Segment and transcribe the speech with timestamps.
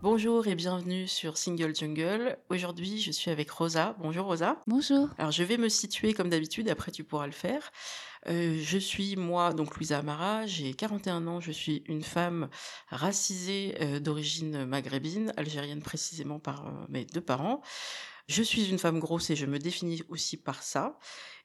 [0.00, 2.38] Bonjour et bienvenue sur Single Jungle.
[2.50, 3.96] Aujourd'hui, je suis avec Rosa.
[3.98, 4.60] Bonjour Rosa.
[4.68, 5.08] Bonjour.
[5.18, 7.72] Alors, je vais me situer comme d'habitude, après tu pourras le faire.
[8.28, 12.48] Euh, je suis moi, donc Louisa Amara, j'ai 41 ans, je suis une femme
[12.90, 17.60] racisée euh, d'origine maghrébine, algérienne précisément par euh, mes deux parents.
[18.28, 20.96] Je suis une femme grosse et je me définis aussi par ça.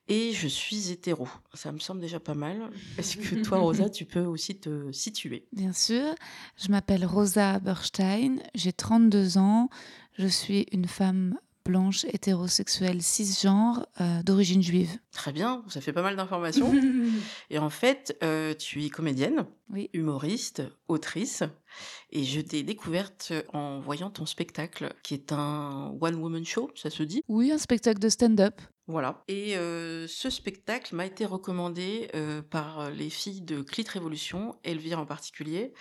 [0.07, 1.27] Et je suis hétéro.
[1.53, 2.69] Ça me semble déjà pas mal.
[2.97, 5.47] Est-ce que toi, Rosa, tu peux aussi te situer?
[5.53, 6.13] Bien sûr.
[6.57, 9.69] Je m'appelle Rosa Berstein, j'ai 32 ans.
[10.17, 14.97] Je suis une femme blanche, hétérosexuelle, cisgenre, euh, d'origine juive.
[15.11, 16.71] Très bien, ça fait pas mal d'informations.
[17.49, 19.89] et en fait, euh, tu es comédienne, oui.
[19.93, 21.43] humoriste, autrice.
[22.11, 27.03] Et je t'ai découverte en voyant ton spectacle, qui est un one-woman show, ça se
[27.03, 27.23] dit?
[27.27, 28.61] Oui, un spectacle de stand-up.
[28.87, 29.23] Voilà.
[29.29, 34.99] Et euh, ce spectacle m'a été recommandé euh, par les filles de Clit Révolution, Elvire
[34.99, 35.73] en particulier,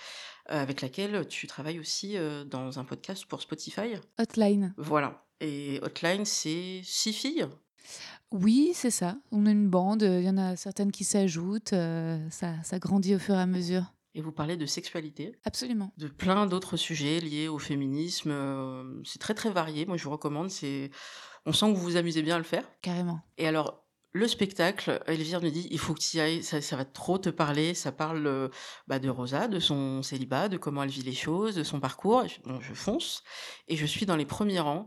[0.50, 3.94] euh, avec laquelle tu travailles aussi euh, dans un podcast pour Spotify.
[4.18, 4.72] Hotline.
[4.76, 5.26] Voilà.
[5.40, 7.46] Et Hotline, c'est six filles
[8.30, 9.16] Oui, c'est ça.
[9.32, 10.02] On est une bande.
[10.02, 11.72] Il y en a certaines qui s'ajoutent.
[11.72, 13.82] euh, ça, ça grandit au fur et à mesure.
[14.14, 15.92] et vous parlez de sexualité, Absolument.
[15.98, 18.30] de plein d'autres sujets liés au féminisme.
[18.30, 19.86] euh, C'est très très varié.
[19.86, 20.50] Moi, je vous recommande.
[20.50, 20.90] C'est,
[21.46, 22.64] on sent que vous vous amusez bien à le faire.
[22.82, 23.20] Carrément.
[23.38, 23.82] Et alors,
[24.12, 27.18] le spectacle, Elvire me dit, il faut que tu y ailles, ça, ça va trop
[27.18, 27.74] te parler.
[27.74, 28.48] Ça parle euh,
[28.86, 32.24] bah, de Rosa, de son célibat, de comment elle vit les choses, de son parcours.
[32.44, 33.22] Bon, je fonce
[33.68, 34.86] et je suis dans les premiers rangs.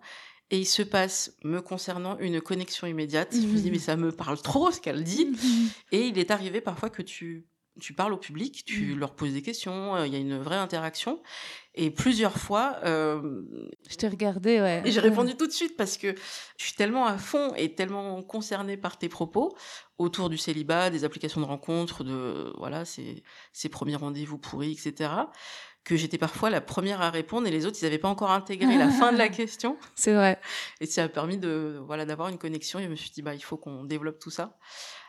[0.52, 3.34] Et il se passe, me concernant, une connexion immédiate.
[3.34, 5.36] Je me dis, mais ça me parle trop ce qu'elle dit.
[5.92, 7.48] Et il est arrivé parfois que tu,
[7.80, 9.00] tu parles au public, tu Mm.
[9.00, 11.22] leur poses des questions, euh, il y a une vraie interaction.
[11.74, 13.42] Et plusieurs fois, euh,
[13.90, 14.82] Je t'ai regardé, ouais.
[14.86, 16.16] et j'ai répondu tout de suite parce que
[16.58, 19.56] je suis tellement à fond et tellement concernée par tes propos
[19.98, 25.10] autour du célibat, des applications de rencontres, de voilà ces, ces premiers rendez-vous pourris, etc.
[25.84, 28.78] Que j'étais parfois la première à répondre et les autres ils n'avaient pas encore intégré
[28.78, 30.40] la fin de la question C'est vrai.
[30.80, 33.36] et ça a permis de voilà d'avoir une connexion et je me suis dit bah
[33.36, 34.58] il faut qu'on développe tout ça.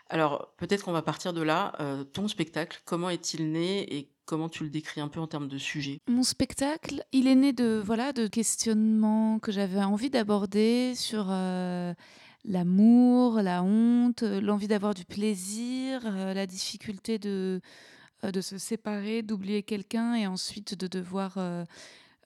[0.09, 1.73] Alors peut-être qu'on va partir de là.
[1.81, 5.49] Euh, ton spectacle, comment est-il né et comment tu le décris un peu en termes
[5.49, 6.01] de sujet?
[6.09, 11.93] Mon spectacle, il est né de voilà de questionnements que j'avais envie d'aborder sur euh,
[12.45, 17.61] l'amour, la honte, euh, l'envie d'avoir du plaisir, la difficulté de
[18.23, 21.39] de se séparer, d'oublier quelqu'un et ensuite de devoir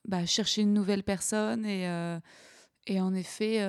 [0.06, 1.84] bah, chercher une nouvelle personne et
[2.86, 3.60] et en effet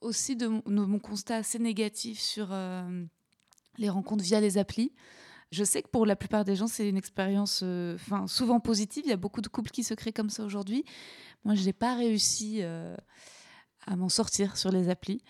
[0.00, 2.54] aussi de mon, constat assez négatif sur
[3.78, 4.92] les rencontres via les applis.
[5.50, 7.96] Je sais que pour la plupart des gens, c'est une expérience euh,
[8.26, 9.04] souvent positive.
[9.06, 10.84] Il y a beaucoup de couples qui se créent comme ça aujourd'hui.
[11.44, 12.94] Moi, je n'ai pas réussi euh,
[13.86, 15.22] à m'en sortir sur les applis.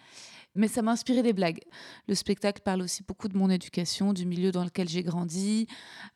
[0.57, 1.61] Mais ça m'a inspiré des blagues.
[2.09, 5.69] Le spectacle parle aussi beaucoup de mon éducation, du milieu dans lequel j'ai grandi,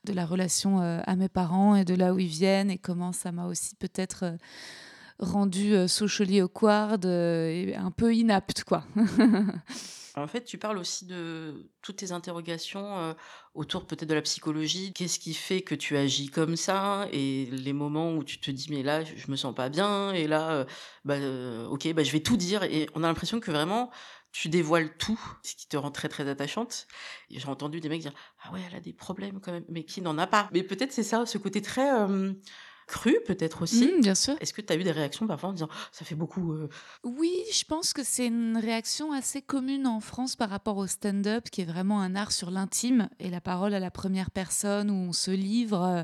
[0.03, 3.13] de la relation euh, à mes parents et de là où ils viennent et comment
[3.13, 4.37] ça m'a aussi peut-être
[5.19, 8.85] rendu euh, socially awkward euh, et un peu inapte, quoi.
[10.15, 13.15] En fait, tu parles aussi de toutes tes interrogations euh,
[13.55, 14.93] autour peut-être de la psychologie.
[14.93, 17.09] Qu'est-ce qui fait que tu agis comme ça?
[17.13, 20.27] Et les moments où tu te dis mais là je me sens pas bien et
[20.27, 20.67] là
[21.07, 21.17] bah
[21.71, 23.91] ok bah je vais tout dire et on a l'impression que vraiment
[24.33, 26.87] tu dévoiles tout, ce qui te rend très très attachante.
[27.31, 30.03] J'ai entendu des mecs dire ah ouais elle a des problèmes quand même, mais qui
[30.03, 30.51] n'en a pas.
[30.53, 31.91] Mais peut-être c'est ça, ce côté très
[32.93, 33.87] cru peut-être aussi.
[33.87, 34.35] Mm, bien sûr.
[34.41, 36.69] Est-ce que tu as eu des réactions parfois en disant ça fait beaucoup euh,
[37.05, 41.49] Oui, je pense que c'est une réaction assez commune en France par rapport au stand-up,
[41.51, 44.95] qui est vraiment un art sur l'intime et la parole à la première personne, où
[44.95, 46.03] on se livre euh,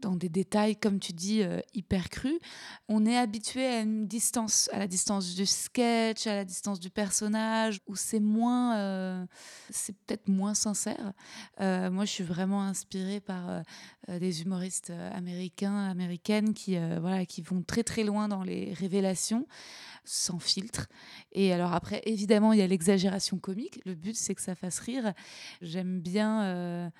[0.00, 2.38] dans des détails, comme tu dis, euh, hyper crus.
[2.88, 6.90] On est habitué à une distance, à la distance du sketch, à la distance du
[6.90, 9.26] personnage, où c'est moins, euh,
[9.70, 11.12] c'est peut-être moins sincère.
[11.60, 13.62] Euh, moi, je suis vraiment inspirée par
[14.08, 19.46] des humoristes américains, américaines qui, voilà, qui vont très très loin dans les révélations.
[20.06, 20.86] sans filtre.
[21.32, 23.80] Et alors après, évidemment, il y a l'exagération comique.
[23.86, 25.14] Le but, c'est que ça fasse rire.
[25.62, 26.90] J'aime bien...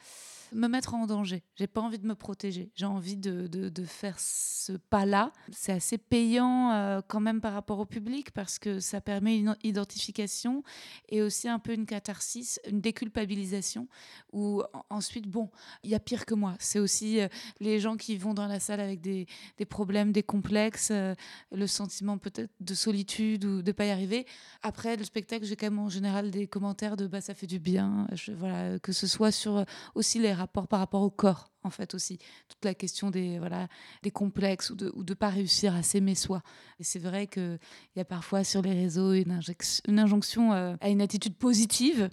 [0.54, 1.42] Me mettre en danger.
[1.56, 2.70] J'ai pas envie de me protéger.
[2.76, 5.32] J'ai envie de, de, faire ce pas-là.
[5.50, 9.56] C'est assez payant euh, quand même par rapport au public parce que ça permet une
[9.64, 10.62] identification
[11.08, 13.88] et aussi un peu une catharsis, une déculpabilisation.
[14.32, 15.50] Où ensuite, bon,
[15.82, 16.54] il y a pire que moi.
[16.60, 17.26] C'est aussi euh,
[17.58, 19.26] les gens qui vont dans la salle avec des,
[19.58, 21.16] des problèmes, des complexes, euh,
[21.50, 24.24] le sentiment peut-être de solitude ou de pas y arriver.
[24.62, 27.58] Après le spectacle, j'ai quand même en général des commentaires de bah ça fait du
[27.58, 28.06] bien.
[28.36, 29.64] Voilà, que ce soit sur
[29.96, 32.18] aussi les rapport par rapport au corps, en fait, aussi.
[32.48, 33.68] Toute la question des, voilà,
[34.02, 36.42] des complexes ou de ne ou pas réussir à s'aimer soi.
[36.78, 37.58] Et c'est vrai qu'il
[37.96, 39.40] y a parfois sur les réseaux une,
[39.88, 42.10] une injonction euh, à une attitude positive.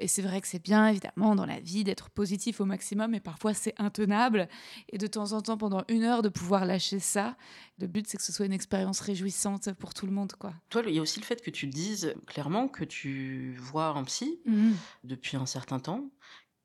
[0.00, 3.20] Et c'est vrai que c'est bien, évidemment, dans la vie d'être positif au maximum, mais
[3.20, 4.48] parfois c'est intenable.
[4.90, 7.36] Et de temps en temps, pendant une heure, de pouvoir lâcher ça.
[7.78, 10.32] Le but, c'est que ce soit une expérience réjouissante pour tout le monde.
[10.32, 10.54] Quoi.
[10.70, 14.04] Toi, il y a aussi le fait que tu dises clairement que tu vois un
[14.04, 14.70] psy mmh.
[15.04, 16.10] depuis un certain temps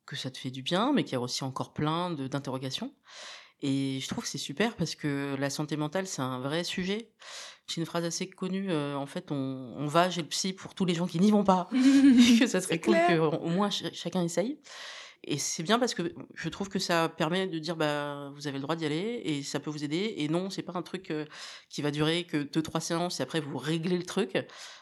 [0.06, 2.94] que ça te fait du bien, mais qu'il y a aussi encore plein d'interrogations.
[3.62, 7.12] Et je trouve que c'est super parce que la santé mentale, c'est un vrai sujet.
[7.68, 8.72] C'est une phrase assez connue.
[8.72, 11.44] Euh, en fait, on, va j'ai le psy pour tous les gens qui n'y vont
[11.44, 11.70] pas.
[12.40, 14.60] que ça serait cool qu'au moins chacun essaye.
[15.24, 18.58] Et c'est bien parce que je trouve que ça permet de dire bah vous avez
[18.58, 20.16] le droit d'y aller et ça peut vous aider.
[20.18, 21.26] Et non, c'est pas un truc euh,
[21.70, 24.36] qui va durer que deux trois séances et après vous réglez le truc.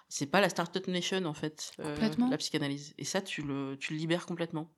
[0.07, 1.97] C'est pas la startup nation en fait, euh,
[2.29, 2.93] la psychanalyse.
[2.97, 4.73] Et ça, tu le tu le libères complètement.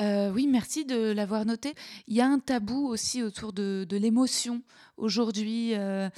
[0.00, 1.74] Euh, oui, merci de l'avoir noté.
[2.06, 4.62] Il y a un tabou aussi autour de, l'émotion
[4.96, 6.08] aujourd'hui euh,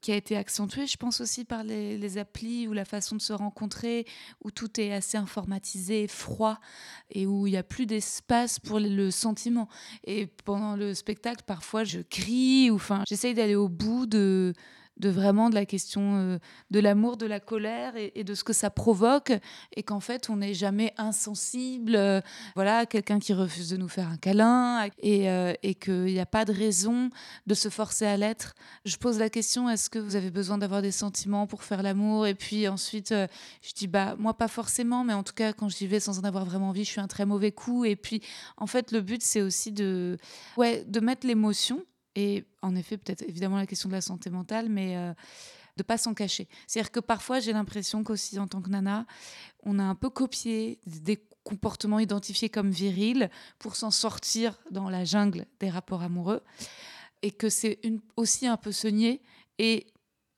[0.00, 3.32] qui a été accentué, je pense aussi par les, applis ou la façon de se
[3.32, 4.06] rencontrer,
[4.44, 6.58] où tout est assez informatisé, froid,
[7.10, 9.68] et où il n'y a plus d'espace pour le sentiment.
[10.04, 14.52] Et pendant le spectacle, parfois, je crie, ou enfin, j'essaye d'aller au bout de
[14.98, 16.38] de vraiment de la question euh,
[16.70, 19.32] de l'amour, de la colère et, de ce que ça provoque,
[19.74, 22.20] et qu'en fait on n'est jamais insensible, euh,
[22.54, 26.26] voilà, quelqu'un qui refuse de nous faire un câlin, et, euh, et qu'il n'y a
[26.26, 27.10] pas de raison
[27.46, 28.54] de se forcer à l'être.
[28.84, 32.26] Je pose la question est-ce que vous avez besoin d'avoir des sentiments pour faire l'amour
[32.26, 33.14] Et puis ensuite,
[33.62, 36.24] je dis bah moi pas forcément, mais en tout cas quand j'y vais sans en
[36.24, 37.84] avoir vraiment envie, je suis un très mauvais coup.
[37.84, 38.22] Et puis
[38.56, 40.18] en fait le but c'est aussi de
[40.56, 41.84] ouais de mettre l'émotion
[42.20, 45.14] et en effet, peut-être évidemment la question de la santé mentale, mais euh,
[45.76, 46.48] de pas s'en cacher.
[46.66, 49.06] C'est-à-dire que parfois, j'ai l'impression qu'aussi en tant que nana,
[49.62, 53.30] on a un peu copié des comportements identifiés comme virils
[53.60, 56.42] pour s'en sortir dans la jungle des rapports amoureux.
[57.22, 57.78] Et que c'est
[58.16, 59.22] aussi un peu se nier.
[59.60, 59.86] Et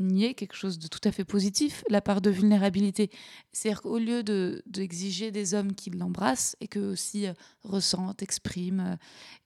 [0.00, 3.10] nier quelque chose de tout à fait positif, la part de vulnérabilité.
[3.52, 4.22] C'est-à-dire qu'au lieu
[4.66, 7.32] d'exiger de, des hommes qui l'embrassent et qu'eux aussi euh,
[7.62, 8.96] ressentent, expriment, et euh,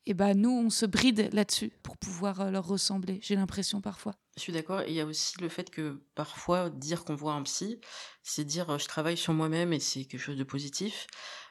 [0.06, 4.14] eh ben nous, on se bride là-dessus pour pouvoir euh, leur ressembler, j'ai l'impression parfois.
[4.36, 4.82] Je suis d'accord.
[4.88, 7.80] Il y a aussi le fait que parfois, dire qu'on voit un psy,
[8.22, 11.06] c'est dire je travaille sur moi-même et c'est quelque chose de positif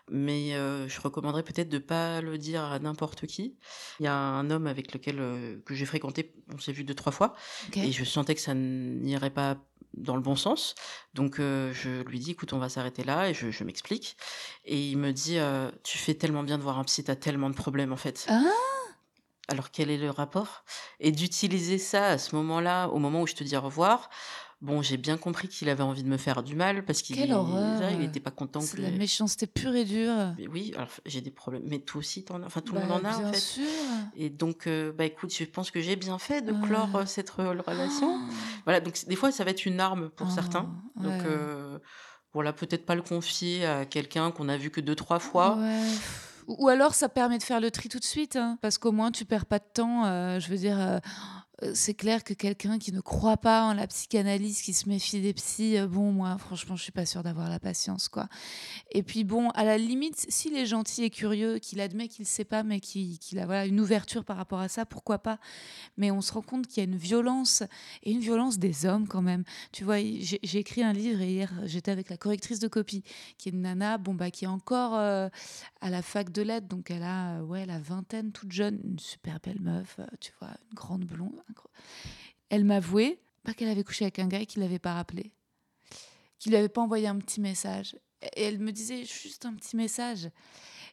[0.10, 3.56] mais je recommanderais peut-être de pas le dire à n'importe qui.
[4.00, 7.12] Il y a un homme avec lequel que j'ai fréquenté, on s'est vu deux trois
[7.12, 7.36] fois,
[7.76, 9.58] et je sentais que ça n'irait pas
[9.94, 10.76] dans le bon sens.
[11.14, 14.18] Donc je lui dis écoute, on va s'arrêter là et je, m'explique.
[14.66, 15.38] Et il me dit
[15.84, 18.26] tu fais tellement bien de voir un psy, t'as tellement de problèmes en fait.
[18.30, 18.42] Ah
[19.50, 20.64] alors quel est le rapport?
[21.00, 24.10] Et d'utiliser ça à ce moment-là, au moment où je te dis au revoir,
[24.64, 28.00] Bon, j'ai bien compris qu'il avait envie de me faire du mal parce qu'il il
[28.00, 30.34] n'était pas content C'est la méchanceté pure et dure.
[30.50, 33.24] oui, alors j'ai des problèmes, mais toi aussi as, enfin tout le monde bah, en
[33.24, 33.40] a en fait.
[33.40, 33.66] Sûr.
[34.16, 37.30] Et donc, euh, bah écoute, je pense que j'ai bien fait de clore euh, cette
[37.30, 38.22] relation.
[38.22, 38.34] Oh.
[38.64, 40.74] Voilà, donc des fois ça va être une arme pour oh, certains.
[40.96, 41.78] Donc euh,
[42.32, 45.58] voilà, peut-être pas le confier à quelqu'un qu'on a vu que deux trois fois.
[46.48, 49.12] Ou alors ça permet de faire le tri tout de suite, hein, parce qu'au moins
[49.12, 50.40] tu perds pas de temps.
[50.40, 51.00] je veux dire euh,
[51.74, 55.34] c'est clair que quelqu'un qui ne croit pas en la psychanalyse, qui se méfie des
[55.34, 58.28] psys, euh, bon, moi, franchement, je suis pas sûre d'avoir la patience, quoi.
[58.92, 62.28] Et puis, bon, à la limite, s'il est gentil et curieux, qu'il admet qu'il ne
[62.28, 65.38] sait pas, mais qu'il a voilà, une ouverture par rapport à ça, pourquoi pas?
[65.96, 67.64] Mais on se rend compte qu'il y a une violence,
[68.02, 69.44] et une violence des hommes, quand même.
[69.72, 73.04] Tu vois, j'ai écrit un livre, et hier, j'étais avec la correctrice de copie,
[73.38, 75.30] qui est une nana, bon, bah, qui est encore euh,
[75.82, 79.40] à la fac de lettres, donc elle a, ouais, la vingtaine, toute jeune, une super
[79.40, 81.43] belle meuf, tu vois, une grande blonde,
[82.50, 85.34] elle m'avouait pas qu'elle avait couché avec un gars et qu'il l'avait pas rappelé,
[86.40, 87.96] qu'il lui avait pas envoyé un petit message.
[88.36, 90.30] Et elle me disait juste un petit message.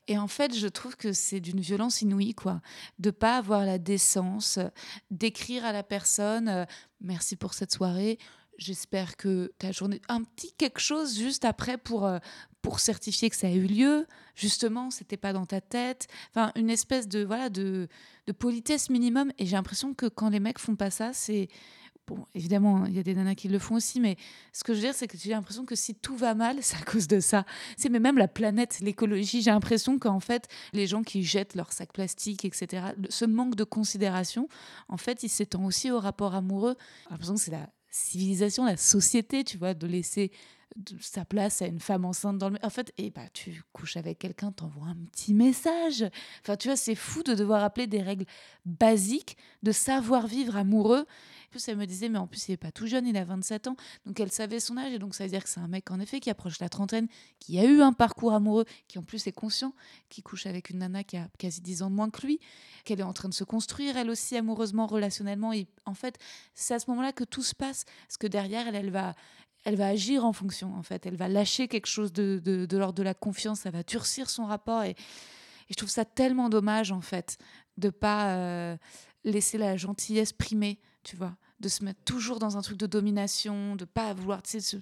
[0.09, 2.61] Et en fait, je trouve que c'est d'une violence inouïe, quoi,
[2.99, 4.59] de pas avoir la décence
[5.11, 6.65] d'écrire à la personne euh,
[7.01, 8.19] merci pour cette soirée.
[8.59, 12.19] J'espère que ta journée, un petit quelque chose juste après pour euh,
[12.63, 14.07] pour certifier que ça a eu lieu.
[14.35, 16.09] Justement, c'était pas dans ta tête.
[16.31, 17.89] Enfin, une espèce de voilà de,
[18.39, 19.33] politesse minimum.
[19.39, 21.49] Et j'ai l'impression que quand les mecs font pas ça, c'est
[22.07, 24.17] Bon, évidemment, il y a des nanas qui le font aussi, mais
[24.53, 26.77] ce que je veux dire, c'est que j'ai l'impression que si tout va mal, c'est
[26.77, 27.45] à cause de ça.
[27.77, 31.73] C'est mais même la planète, l'écologie, j'ai l'impression qu'en fait, les gens qui jettent leurs
[31.73, 34.49] sacs plastiques, etc., ce manque de considération,
[34.89, 36.75] en fait, il s'étend aussi au rapport amoureux.
[37.05, 40.33] J'ai l'impression que c'est la civilisation, la société, tu vois, de laisser
[41.01, 44.19] sa place à une femme enceinte dans le en fait et bah tu couches avec
[44.19, 46.05] quelqu'un t'envoies un petit message
[46.43, 48.25] enfin tu vois c'est fou de devoir appeler des règles
[48.65, 51.07] basiques de savoir vivre amoureux
[51.51, 53.67] plus, elle me disait, mais en plus, il n'est pas tout jeune, il a 27
[53.67, 53.77] ans.
[54.07, 54.93] Donc, elle savait son âge.
[54.93, 57.09] Et donc, ça veut dire que c'est un mec, en effet, qui approche la trentaine,
[57.41, 59.75] qui a eu un parcours amoureux, qui en plus est conscient,
[60.09, 62.39] qui couche avec une nana qui a quasi 10 ans de moins que lui,
[62.85, 65.53] qu'elle est en train de se construire, elle aussi, amoureusement, relationnellement.
[65.53, 66.19] Et en fait,
[66.55, 67.85] c'est à ce moment-là que tout se passe.
[68.07, 69.15] Parce que derrière, elle, elle va,
[69.65, 71.07] elle va agir en fonction, en fait.
[71.07, 74.47] Elle va lâcher quelque chose de, de, l'ordre de la confiance, elle va durcir son
[74.47, 74.83] rapport.
[74.83, 74.95] Et,
[75.69, 77.39] je trouve ça tellement dommage, en fait,
[77.77, 78.77] de pas euh,
[79.23, 83.75] laisser la gentillesse primer tu vois, de se mettre toujours dans un truc de domination,
[83.77, 84.79] de pas vouloir, tu sais,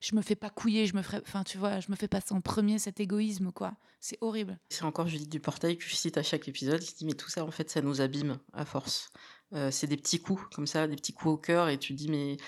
[0.00, 2.32] je me fais pas couiller, je me ferai, enfin, tu vois, je me fais passer
[2.32, 3.74] en premier cet égoïsme, quoi.
[4.00, 4.58] C'est horrible.
[4.70, 7.28] C'est encore Judith du Portail que je cite à chaque épisode, qui dit, mais tout
[7.28, 9.10] ça, en fait, ça nous abîme à force.
[9.52, 12.08] Euh, c'est des petits coups, comme ça, des petits coups au cœur, et tu dis,
[12.08, 12.38] mais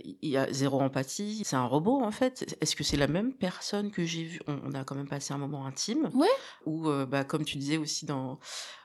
[0.00, 1.42] il y a zéro empathie.
[1.44, 2.56] C'est un robot en fait.
[2.60, 4.40] Est-ce que c'est la même personne que j'ai vue?
[4.46, 6.10] On, a quand même passé un moment intime.
[6.14, 6.28] Ouais.
[6.64, 8.38] Ou euh, bah, comme tu disais aussi dans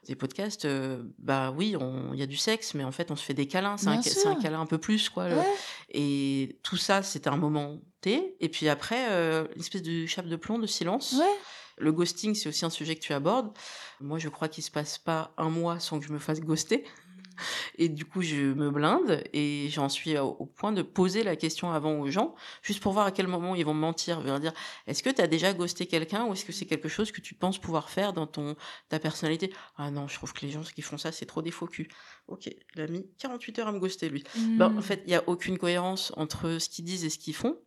[0.07, 1.75] des podcasts, euh, bah oui,
[2.13, 3.77] il y a du sexe, mais en fait on se fait des câlins.
[3.77, 5.27] C'est un, câlin un peu plus quoi.
[5.89, 8.35] Et tout ça, c'était un moment T.
[8.39, 11.13] Et puis après, euh, une espèce de chape de plomb, de silence.
[11.13, 11.25] Ouais.
[11.77, 13.51] Le ghosting, c'est aussi un sujet que tu abordes.
[13.99, 16.83] Moi, je crois qu'il se passe pas un mois sans que je me fasse ghoster.
[17.77, 21.71] Et du coup, je me blinde et j'en suis au point de poser la question
[21.71, 24.21] avant aux gens, juste pour voir à quel moment ils vont me mentir.
[24.25, 24.53] Je dire,
[24.87, 27.33] est-ce que tu as déjà ghosté quelqu'un ou est-ce que c'est quelque chose que tu
[27.33, 28.55] penses pouvoir faire dans ton
[28.89, 29.53] ta personnalité?
[29.77, 31.89] Ah non, je trouve que les gens qui font ça, c'est trop des faux culs.
[32.27, 34.23] Ok, il a mis 48 heures à me ghoster, lui.
[34.35, 34.81] Ben, en mmh.
[34.81, 37.57] fait, il n'y a aucune cohérence entre ce qu'ils disent et ce qu'ils font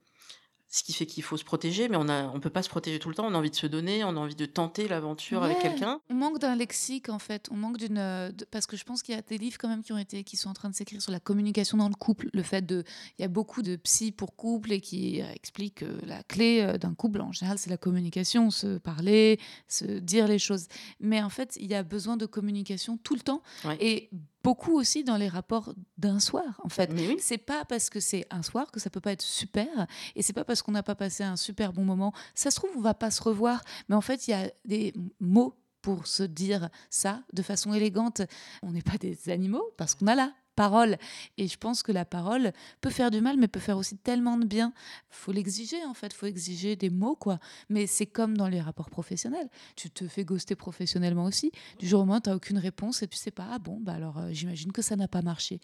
[0.75, 2.99] ce qui fait qu'il faut se protéger, mais on a, on peut pas se protéger
[2.99, 3.25] tout le temps.
[3.28, 6.00] On a envie de se donner, on a envie de tenter l'aventure avec quelqu'un.
[6.11, 7.47] On manque d'un lexique en fait.
[7.52, 9.85] On manque d'une, euh, parce que je pense qu'il y a des livres quand même
[9.85, 12.28] qui ont été, qui sont en train de s'écrire sur la communication dans le couple.
[12.33, 12.83] Le fait de,
[13.16, 16.76] il y a beaucoup de psy pour couple et qui expliquent que la clé euh,
[16.76, 19.38] d'un couple en général c'est la communication, se parler,
[19.69, 20.66] se dire les choses.
[20.99, 23.43] Mais en fait, il y a besoin de communication tout le temps
[23.78, 24.11] et
[24.44, 26.90] beaucoup aussi dans les rapports d'un soir, en fait.
[26.92, 27.16] Oui.
[27.18, 30.34] C'est pas parce que c'est un soir que ça peut pas être super, et c'est
[30.34, 32.12] pas parce qu'on n'a pas passé un super bon moment.
[32.34, 34.92] Ça se trouve, on va pas se revoir, mais en fait, il y a des
[35.18, 38.22] mots pour se dire ça de façon élégante.
[38.62, 40.96] On n'est pas des animaux parce qu'on a là parole.
[41.38, 44.37] Et je pense que la parole peut faire du mal, mais peut faire aussi tellement
[44.37, 44.73] de bien.
[45.11, 46.12] faut l'exiger, en fait.
[46.12, 47.38] faut exiger des mots, quoi.
[47.68, 49.49] Mais c'est comme dans les rapports professionnels.
[49.76, 51.52] Tu te fais ghoster professionnellement aussi.
[51.78, 53.94] Du jour au lendemain, tu n'as aucune réponse et tu sais pas, ah bon, bah
[53.94, 55.61] alors euh, j'imagine que ça n'a pas marché.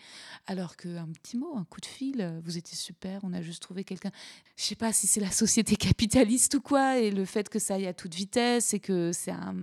[0.47, 3.62] Alors qu'un petit mot, un coup de fil, euh, vous étiez super, on a juste
[3.62, 4.11] trouvé quelqu'un.
[4.56, 7.75] Je sais pas si c'est la société capitaliste ou quoi, et le fait que ça
[7.75, 9.54] aille à toute vitesse et que c'est un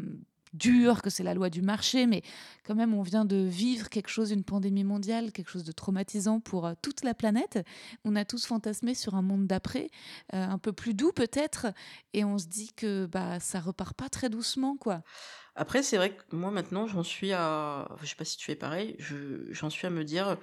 [0.54, 2.22] dur, que c'est la loi du marché, mais
[2.66, 6.39] quand même, on vient de vivre quelque chose, une pandémie mondiale, quelque chose de traumatisant
[6.39, 7.60] pour euh, toute la planète.
[8.06, 9.89] On a tous fantasmé sur un monde d'après,
[10.34, 11.68] euh, un peu plus doux peut-être,
[12.13, 15.01] et on se dit que bah ça repart pas très doucement, quoi.
[15.56, 18.56] Après, c'est vrai que moi maintenant, j'en suis à, je sais pas si tu fais
[18.56, 18.96] pareil,
[19.50, 20.38] j'en suis à me dire,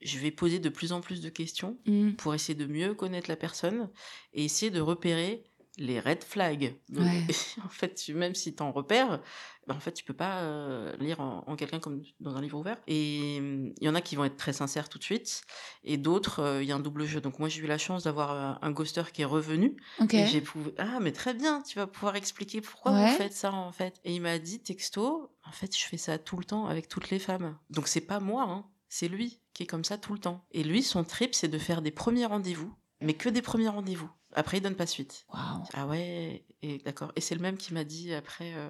[0.00, 2.12] je vais poser de plus en plus de questions mmh.
[2.12, 3.90] pour essayer de mieux connaître la personne
[4.32, 5.49] et essayer de repérer
[5.80, 6.76] les red flags.
[7.64, 9.20] en fait, même si tu en repères,
[9.66, 12.76] ben, en fait, tu peux pas euh, lire en, quelqu'un comme dans un livre ouvert.
[12.86, 15.42] Et il y en a qui vont être très sincères tout de suite,
[15.82, 17.20] et d'autres, euh, il y a un double jeu.
[17.20, 19.76] Donc moi, j'ai eu la chance d'avoir euh, un ghoster qui est revenu.
[20.12, 23.52] Et j'ai pouvoir ah, mais très bien, tu vas pouvoir expliquer pourquoi vous faites ça,
[23.52, 24.00] en fait.
[24.04, 27.10] Et il m'a dit, texto, en fait, je fais ça tout le temps avec toutes
[27.10, 27.56] les femmes.
[27.70, 30.44] Donc c'est pas moi, hein, c'est lui qui est comme ça tout le temps.
[30.52, 34.10] Et lui, son trip, c'est de faire des premiers rendez-vous, mais que des premiers rendez-vous.
[34.32, 35.26] Après, il donne pas suite.
[35.32, 37.12] Ah ouais, et d'accord.
[37.16, 38.68] Et c'est le même qui m'a dit après, euh,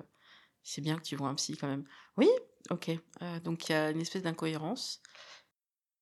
[0.63, 1.85] c'est bien que tu vois un psy quand même.
[2.17, 2.29] Oui,
[2.71, 2.91] ok.
[3.23, 5.03] Euh, donc il y a une espèce d'incohérence.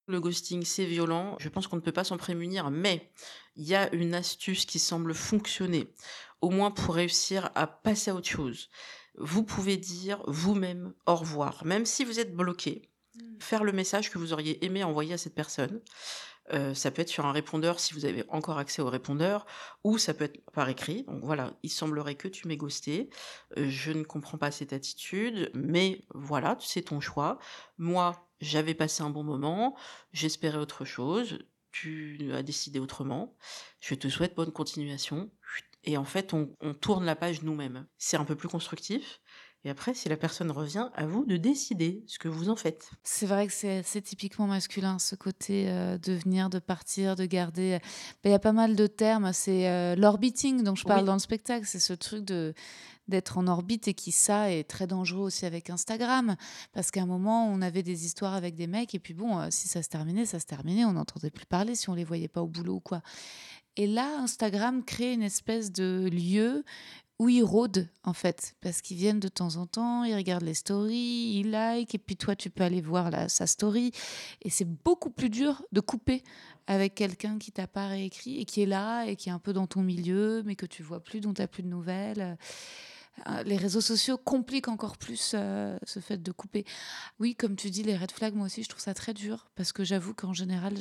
[0.06, 1.36] Le ghosting, c'est violent.
[1.38, 3.12] Je pense qu'on ne peut pas s'en prémunir, mais
[3.56, 5.92] il y a une astuce qui semble fonctionner,
[6.40, 8.70] au moins pour réussir à passer à autre chose.
[9.16, 12.88] Vous pouvez dire vous-même au revoir, même si vous êtes bloqué.
[13.16, 13.20] Mmh.
[13.40, 15.82] Faire le message que vous auriez aimé envoyer à cette personne.
[16.52, 19.46] Euh, ça peut être sur un répondeur si vous avez encore accès au répondeur,
[19.84, 21.04] ou ça peut être par écrit.
[21.04, 23.10] Donc voilà, il semblerait que tu m'aies ghosté.
[23.56, 27.38] Euh, je ne comprends pas cette attitude, mais voilà, c'est ton choix.
[27.76, 29.76] Moi, j'avais passé un bon moment,
[30.12, 31.38] j'espérais autre chose,
[31.70, 33.36] tu as décidé autrement.
[33.80, 35.30] Je te souhaite bonne continuation.
[35.84, 37.86] Et en fait, on, on tourne la page nous-mêmes.
[37.98, 39.20] C'est un peu plus constructif.
[39.64, 42.90] Et après, si la personne revient, à vous de décider ce que vous en faites.
[43.02, 47.78] C'est vrai que c'est typiquement masculin, ce côté euh, de venir, de partir, de garder.
[48.22, 49.32] Ben, Il y a pas mal de termes.
[49.32, 51.06] C'est euh, l'orbiting dont je parle Oui.
[51.06, 51.66] dans le spectacle.
[51.66, 52.54] C'est ce truc de
[53.08, 56.36] d'être en orbite et qui, ça, est très dangereux aussi avec Instagram.
[56.72, 59.46] Parce qu'à un moment, on avait des histoires avec des mecs et puis bon, euh,
[59.50, 60.84] si ça se terminait, ça se terminait.
[60.84, 63.00] On n'entendait plus parler si on les voyait pas au boulot ou quoi.
[63.76, 66.64] Et là, Instagram crée une espèce de lieu
[67.18, 70.54] où ils rôdent, en fait, parce qu'ils viennent de temps en temps, ils regardent les
[70.54, 73.90] stories, ils like, et puis toi, tu peux aller voir sa story.
[74.42, 76.22] Et c'est beaucoup plus dur de couper
[76.68, 79.52] avec quelqu'un qui t'a pas réécrit et qui est là et qui est un peu
[79.52, 82.38] dans ton milieu, mais que tu vois plus, dont tu n'as plus de nouvelles.
[83.26, 86.64] Euh, Les réseaux sociaux compliquent encore plus euh, ce fait de couper.
[87.18, 89.72] Oui, comme tu dis, les red flags, moi aussi, je trouve ça très dur parce
[89.72, 90.74] que j'avoue qu'en général,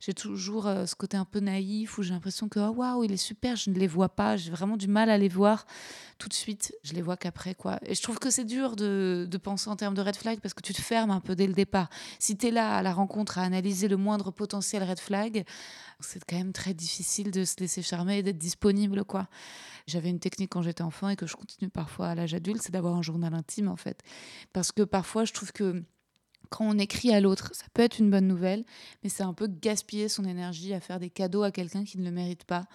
[0.00, 3.12] j'ai toujours euh, ce côté un peu naïf où j'ai l'impression que oh, waouh, il
[3.12, 5.66] est super, je ne les vois pas, j'ai vraiment du mal à les voir
[6.18, 7.78] tout de suite, je les vois qu'après quoi.
[7.86, 10.52] Et je trouve que c'est dur de, de penser en termes de red flag parce
[10.52, 11.88] que tu te fermes un peu dès le départ.
[12.18, 15.44] Si tu es là à la rencontre à analyser le moindre potentiel red flag,
[16.00, 19.28] c'est quand même très difficile de se laisser charmer et d'être disponible quoi.
[19.88, 22.72] J'avais une technique quand j'étais enfant et que je continue parfois à l'âge adulte, c'est
[22.72, 24.02] d'avoir un journal intime en fait.
[24.52, 25.82] Parce que parfois je trouve que
[26.50, 28.64] quand on écrit à l'autre, ça peut être une bonne nouvelle,
[29.02, 32.04] mais c'est un peu gaspiller son énergie à faire des cadeaux à quelqu'un qui ne
[32.04, 32.66] le mérite pas.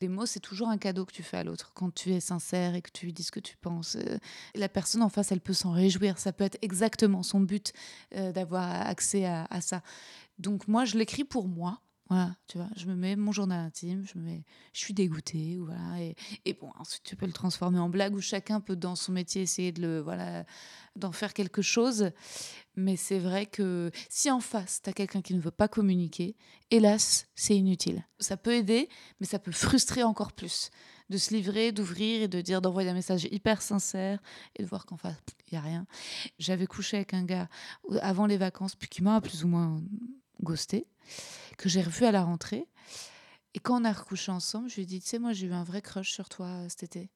[0.00, 2.74] Les mots, c'est toujours un cadeau que tu fais à l'autre quand tu es sincère
[2.74, 3.96] et que tu lui dis ce que tu penses.
[3.96, 4.18] Euh,
[4.54, 6.18] La personne en face, elle peut s'en réjouir.
[6.18, 7.72] Ça peut être exactement son but
[8.14, 9.82] euh, d'avoir accès à, à ça.
[10.38, 11.80] Donc moi, je l'écris pour moi.
[12.10, 14.44] Voilà, tu vois, je me mets mon journal intime, je me mets,
[14.74, 18.14] je suis dégoûtée, ou voilà, et, et bon, ensuite tu peux le transformer en blague
[18.14, 20.44] où chacun peut dans son métier essayer de le, voilà,
[20.96, 22.10] d'en faire quelque chose.
[22.76, 26.36] Mais c'est vrai que si en face, tu as quelqu'un qui ne veut pas communiquer,
[26.70, 28.04] hélas, c'est inutile.
[28.18, 28.88] Ça peut aider,
[29.20, 30.70] mais ça peut frustrer encore plus.
[31.10, 34.20] De se livrer, d'ouvrir et de dire, d'envoyer un message hyper sincère
[34.56, 35.16] et de voir qu'en face,
[35.50, 35.86] il n'y a rien.
[36.38, 37.48] J'avais couché avec un gars
[37.90, 39.82] euh, avant les vacances, puis qui m'a plus ou moins
[40.42, 40.86] ghosté,
[41.56, 42.68] que j'ai revu à la rentrée.
[43.54, 45.52] Et quand on a recouché ensemble, je lui ai dit, tu sais, moi j'ai eu
[45.52, 47.10] un vrai crush sur toi euh, cet été.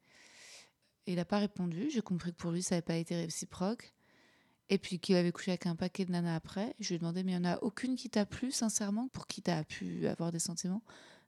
[1.07, 1.88] Et il n'a pas répondu.
[1.90, 3.92] J'ai compris que pour lui, ça n'avait pas été réciproque.
[4.68, 6.74] Et puis qu'il avait couché avec un paquet de nanas après.
[6.79, 9.27] Je lui ai demandé, mais il n'y en a aucune qui t'a plu, sincèrement, pour
[9.27, 10.83] qui t'as pu avoir des sentiments?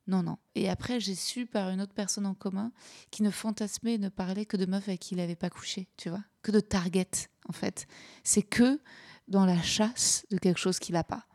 [0.07, 0.38] Non, non.
[0.55, 2.73] Et après, j'ai su par une autre personne en commun
[3.11, 5.88] qui ne fantasmait et ne parlait que de meufs avec qui il n'avait pas couché,
[5.96, 6.23] tu vois?
[6.42, 7.09] Que de target,
[7.49, 7.87] en fait.
[8.23, 8.81] C'est que
[9.29, 11.27] dans la chasse de quelque chose qu'il n'a pas.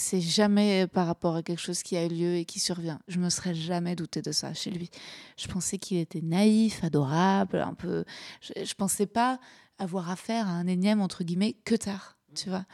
[0.00, 3.00] C'est jamais par rapport à quelque chose qui a eu lieu et qui survient.
[3.08, 4.90] Je me serais jamais douté de ça chez lui.
[5.36, 8.04] Je pensais qu'il était naïf, adorable, un peu.
[8.40, 9.40] Je, je pensais pas
[9.76, 12.64] avoir affaire à un énième entre guillemets que tard, tu vois.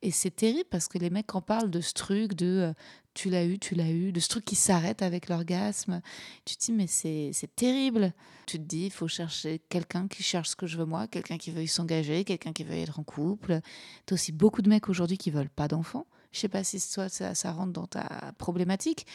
[0.00, 2.72] Et c'est terrible parce que les mecs en parlent de ce truc de euh,
[3.12, 6.00] tu l'as eu, tu l'as eu, de ce truc qui s'arrête avec l'orgasme.
[6.46, 8.14] Tu te dis mais c'est c'est terrible.
[8.46, 11.36] Tu te dis il faut chercher quelqu'un qui cherche ce que je veux moi, quelqu'un
[11.36, 13.60] qui veuille s'engager, quelqu'un qui veuille être en couple.
[14.06, 16.06] T'as aussi beaucoup de mecs aujourd'hui qui veulent pas d'enfants.
[16.32, 19.06] Je sais pas si ça, ça rentre dans ta problématique,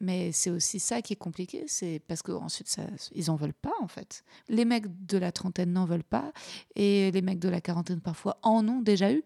[0.00, 2.82] mais c'est aussi ça qui est compliqué, c'est parce que ensuite ça,
[3.14, 4.24] ils en veulent pas en fait.
[4.48, 6.32] Les mecs de la trentaine n'en veulent pas
[6.74, 9.22] et les mecs de la quarantaine parfois en ont déjà eu.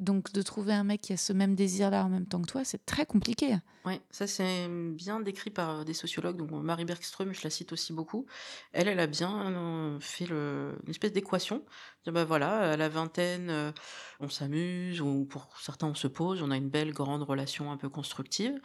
[0.00, 2.64] Donc de trouver un mec qui a ce même désir-là en même temps que toi,
[2.64, 3.56] c'est très compliqué.
[3.86, 6.36] Oui, ça c'est bien décrit par euh, des sociologues.
[6.38, 8.24] Donc Marie Bergström, je la cite aussi beaucoup.
[8.72, 11.64] Elle, elle a bien euh, fait une espèce d'équation.
[12.06, 13.72] Bah voilà, à la vingtaine, euh,
[14.20, 17.76] on s'amuse, ou pour certains on se pose, on a une belle grande relation un
[17.76, 18.58] peu constructive.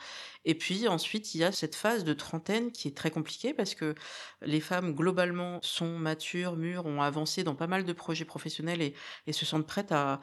[0.46, 3.76] Et puis ensuite, il y a cette phase de trentaine qui est très compliquée parce
[3.76, 3.96] que
[4.42, 8.94] les femmes globalement sont matures, mûres, ont avancé dans pas mal de projets professionnels
[9.28, 10.22] et se sentent prêtes à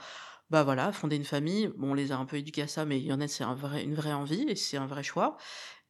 [0.51, 1.69] bah voilà, fonder une famille.
[1.77, 3.45] Bon, on les a un peu éduqués à ça, mais il y en a, c'est
[3.45, 5.37] un vrai, une vraie envie et c'est un vrai choix.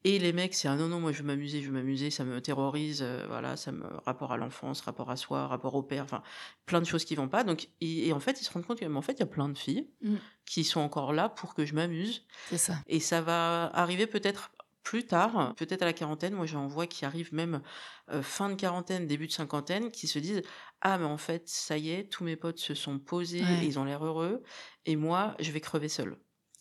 [0.04, 2.24] Et les mecs, c'est un non, non, moi je veux m'amuser, je veux m'amuser, ça
[2.24, 6.04] me terrorise, euh, voilà, ça me rapport à l'enfance, rapport à soi, rapport au père,
[6.04, 6.22] enfin,
[6.64, 7.42] plein de choses qui vont pas.
[7.44, 9.48] Donc, et, et en fait, ils se rendent compte qu'en fait, il y a plein
[9.48, 10.16] de filles Mm.
[10.44, 12.24] qui sont encore là pour que je m'amuse.
[12.44, 12.84] C'est ça.
[12.86, 14.52] Et ça va arriver peut-être
[14.86, 16.32] plus tard, peut-être à la quarantaine.
[16.34, 17.60] Moi, j'en vois qui arrivent même
[18.12, 20.42] euh, fin de quarantaine, début de cinquantaine, qui se disent
[20.80, 23.64] Ah, mais en fait, ça y est, tous mes potes se sont posés, Ouais.
[23.64, 24.44] et ils ont l'air heureux,
[24.84, 26.16] et moi, je vais crever seule.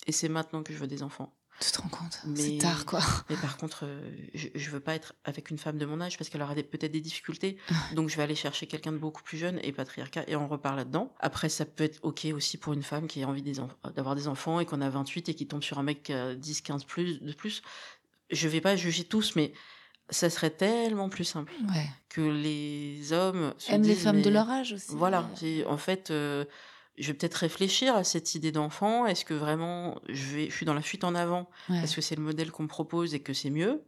[0.08, 1.36] Et c'est maintenant que je veux des enfants.
[1.62, 2.20] Tu te rends compte?
[2.26, 3.00] Mais- C'est tard quoi.
[3.30, 6.18] Mais par contre, euh, je, je veux pas être avec une femme de mon âge
[6.18, 7.58] parce qu'elle aura peut-être des difficultés.
[7.94, 10.76] Donc je vais aller chercher quelqu'un de beaucoup plus jeune et patriarcat et on repart
[10.76, 11.14] là-dedans.
[11.22, 14.16] Après, ça peut être ok aussi pour une femme qui a envie des enf- d'avoir
[14.16, 16.60] des enfants et qu'on a 28 et qui tombe sur un mec qui a 10,
[16.62, 17.62] 15 plus, de plus.
[18.30, 19.54] Je vais pas juger tous, mais
[20.10, 21.88] ça serait tellement plus simple Ouais.
[22.10, 24.92] que les hommes se Aiment les femmes de leur âge aussi.
[24.96, 25.28] voilà,
[25.68, 26.46] en fait, euh,
[26.98, 29.06] je vais peut-être réfléchir à cette idée d'enfant.
[29.06, 31.80] Est-ce que vraiment je, vais, je suis dans la fuite en avant Ouais.
[31.80, 33.84] parce que c'est le modèle qu'on me propose et que c'est mieux.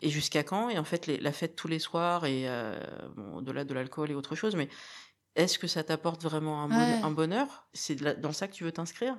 [0.00, 0.70] Et jusqu'à quand?
[0.70, 2.78] Et en fait, les- la fête tous les soirs et euh,
[3.16, 4.68] bon, au-delà de l'alcool et autre chose, mais
[5.36, 7.68] est-ce que ça t'apporte vraiment un, bonheur?
[7.72, 9.16] C'est dans ça que tu veux t'inscrire?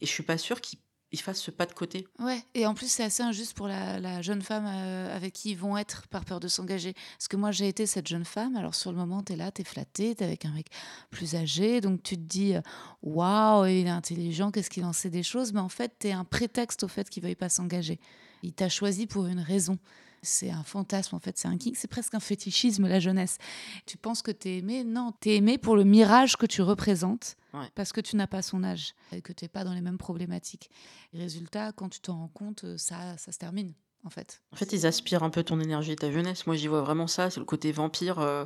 [0.00, 0.78] Et je suis pas sûre qu'il
[1.14, 2.08] il fasse ce pas de côté.
[2.18, 5.56] Ouais, et en plus, c'est assez injuste pour la, jeune femme euh, avec qui ils
[5.56, 6.92] vont être par peur de s'engager.
[7.16, 8.56] Parce que moi, j'ai été cette jeune femme.
[8.56, 10.66] Alors, sur le moment, tu es là, tu es flattée, tu es avec un mec
[11.10, 11.80] plus âgé.
[11.80, 12.60] Donc, tu te dis, euh,
[13.02, 15.52] waouh, il est intelligent, qu'est-ce qu'il en sait des choses?
[15.52, 18.00] Mais en fait, tu es un prétexte au fait qu'il veuille pas s'engager.
[18.42, 19.78] Il t'a choisi pour une raison.
[20.20, 23.38] C'est un fantasme, en fait, c'est un kink, c'est presque un fétichisme, la jeunesse.
[23.86, 26.60] Tu penses que tu es aimé Non, tu es aimé pour le mirage que tu
[26.62, 27.70] représentes, Ouais.
[27.74, 29.98] parce que tu n'as pas son âge, et que tu n'es pas dans les mêmes
[29.98, 30.70] problématiques.
[31.12, 33.72] Et résultat, quand tu t'en rends compte, euh, ça, ça se termine,
[34.04, 34.42] en fait.
[34.52, 36.46] En fait, ils aspirent un peu ton énergie et ta jeunesse.
[36.46, 37.30] Moi, j'y vois vraiment ça.
[37.30, 38.18] C'est le côté vampire.
[38.18, 38.44] euh,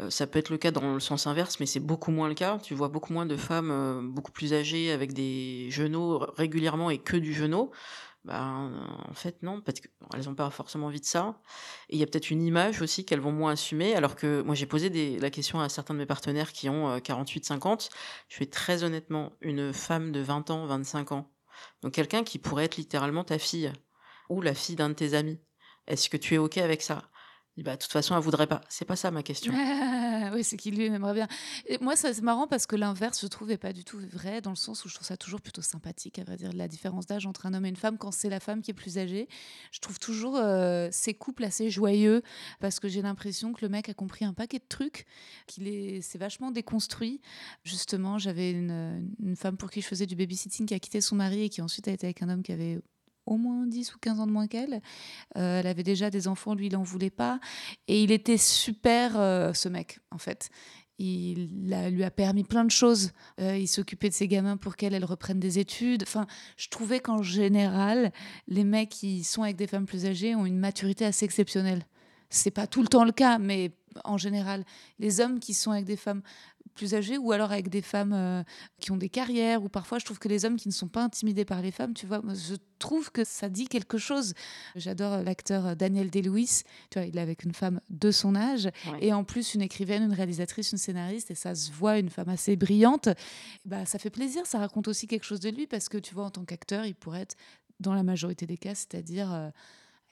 [0.00, 2.34] euh, ça peut être le cas dans le sens inverse, mais c'est beaucoup moins le
[2.34, 2.58] cas.
[2.58, 6.98] Tu vois beaucoup moins de femmes euh, beaucoup plus âgées avec des genoux régulièrement et
[6.98, 7.70] que du genou.
[8.24, 8.72] Ben,
[9.06, 11.42] en fait, non, parce qu'elles n'ont pas forcément envie de ça.
[11.90, 13.94] Et il y a peut-être une image aussi qu'elles vont moins assumer.
[13.94, 17.00] Alors que moi, j'ai posé des- la question à certains de mes partenaires qui ont
[17.00, 17.90] 48-50.
[18.28, 21.30] Je fais très honnêtement une femme de 20 ans, 25 ans.
[21.82, 23.72] Donc quelqu'un qui pourrait être littéralement ta fille
[24.30, 25.38] ou la fille d'un de tes amis.
[25.86, 27.02] Est-ce que tu es OK avec ça?
[27.62, 28.60] Bah, de toute façon, elle voudrait pas.
[28.68, 29.52] C'est pas ça ma question.
[30.34, 31.28] oui, c'est qu'il lui aimerait bien.
[31.66, 34.50] Et moi, c'est marrant parce que l'inverse, je trouve, n'est pas du tout vrai, dans
[34.50, 37.26] le sens où je trouve ça toujours plutôt sympathique, à vrai dire, la différence d'âge
[37.26, 39.28] entre un homme et une femme quand c'est la femme qui est plus âgée.
[39.70, 42.22] Je trouve toujours euh, ces couples assez joyeux
[42.58, 45.06] parce que j'ai l'impression que le mec a compris un paquet de trucs,
[45.46, 47.20] qu'il est, vachement déconstruit.
[47.62, 51.16] Justement, j'avais une, une femme pour qui je faisais du babysitting qui a quitté son
[51.16, 52.80] mari et qui ensuite a été avec un homme qui avait
[53.26, 54.80] au moins 10 ou 15 ans de moins qu'elle.
[55.36, 57.40] Euh, elle avait déjà des enfants, lui, il n'en voulait pas.
[57.88, 60.50] Et il était super, euh, ce mec, en fait.
[60.98, 61.48] Il
[61.90, 63.10] lui a permis plein de choses.
[63.40, 66.04] Euh, il s'occupait de ses gamins pour qu'elle elle reprenne des études.
[66.04, 68.12] Enfin, je trouvais qu'en général,
[68.46, 71.84] les mecs qui sont avec des femmes plus âgées ont une maturité assez exceptionnelle.
[72.30, 73.72] C'est pas tout le temps le cas, mais
[74.04, 74.64] en général,
[74.98, 76.22] les hommes qui sont avec des femmes
[76.74, 78.42] plus âgées ou alors avec des femmes euh,
[78.80, 81.02] qui ont des carrières ou parfois je trouve que les hommes qui ne sont pas
[81.02, 84.34] intimidés par les femmes, tu vois, je trouve que ça dit quelque chose.
[84.76, 88.98] J'adore l'acteur Daniel Day-Lewis, tu vois, il est avec une femme de son âge Ouais.
[89.06, 92.28] et en plus une écrivaine, une réalisatrice, une scénariste et ça se voit une femme
[92.28, 93.08] assez brillante.
[93.64, 96.24] Bah ça fait plaisir, ça raconte aussi quelque chose de lui parce que tu vois
[96.24, 97.36] en tant qu'acteur, il pourrait être
[97.80, 99.48] dans la majorité des cas, c'est-à-dire euh,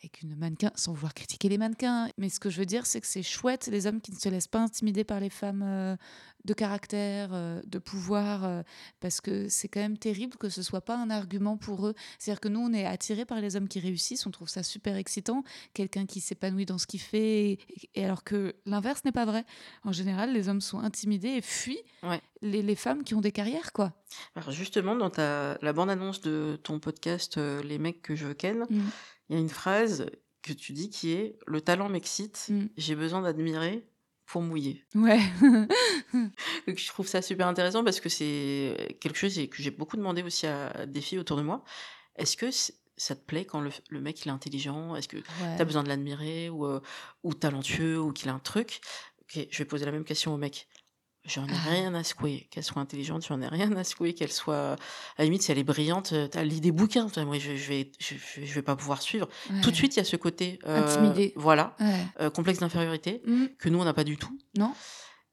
[0.02, 2.08] avec une mannequin, sans vouloir critiquer les mannequins.
[2.18, 4.28] Mais ce que je veux dire, c'est que c'est chouette les hommes qui ne se
[4.28, 5.96] laissent pas intimider par les femmes euh,
[6.44, 8.62] de caractère, euh, de pouvoir, euh,
[8.98, 11.94] parce que c'est quand même terrible que ce soit pas un argument pour eux.
[12.18, 14.96] C'est-à-dire que nous, on est attirés par les hommes qui réussissent, on trouve ça super
[14.96, 17.58] excitant, quelqu'un qui s'épanouit dans ce qu'il fait, et,
[17.94, 19.44] et alors que l'inverse n'est pas vrai.
[19.84, 22.20] En général, les hommes sont intimidés et fuient Ouais.
[22.40, 23.92] les, les femmes qui ont des carrières, quoi.
[24.34, 28.80] Alors justement, dans ta, la bande-annonce de ton podcast Les mecs que je ken, Mm.
[29.32, 30.06] Il y a une phrase
[30.42, 32.66] que tu dis qui est «Le talent m'excite, Mm.
[32.76, 33.86] j'ai besoin d'admirer
[34.26, 35.20] pour mouiller Ouais.».
[36.66, 40.22] Donc je trouve ça super intéressant parce que c'est quelque chose que j'ai beaucoup demandé
[40.22, 41.64] aussi à des filles autour de moi.
[42.16, 42.46] Est-ce que
[42.96, 44.96] ça te plaît quand le, le mec il est intelligent?
[44.96, 45.56] Est-ce que Ouais.
[45.56, 46.80] tu as besoin de l'admirer ou, euh,
[47.22, 48.80] ou talentueux ou qu'il a un truc?
[49.22, 50.68] Ok, je vais poser la même question au mec.
[51.24, 51.70] J'en ai Ah.
[51.70, 52.48] rien à secouer.
[52.50, 54.12] Qu'elle soit intelligente, j'en ai rien à secouer.
[54.12, 54.72] Qu'elle soit.
[54.72, 54.76] À
[55.18, 57.06] la limite, si elle est brillante, euh, t'as lit des bouquins.
[57.18, 58.14] Moi, je, je vais, je,
[58.54, 59.28] vais pas pouvoir suivre.
[59.62, 60.58] Tout de suite, il y a ce côté.
[60.66, 61.32] euh, Intimidé.
[61.36, 61.76] Voilà.
[61.78, 62.04] Ouais.
[62.20, 63.46] euh, complexe d'infériorité Mm.
[63.58, 64.36] que nous, on n'a pas du tout.
[64.58, 64.74] Non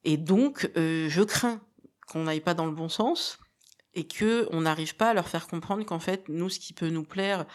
[0.04, 1.60] Et donc, euh, je crains
[2.08, 3.40] qu'on n'aille pas dans le bon sens
[3.96, 6.90] et que on n'arrive pas à leur faire comprendre qu'en fait, nous, ce qui peut
[6.90, 7.46] nous plaire,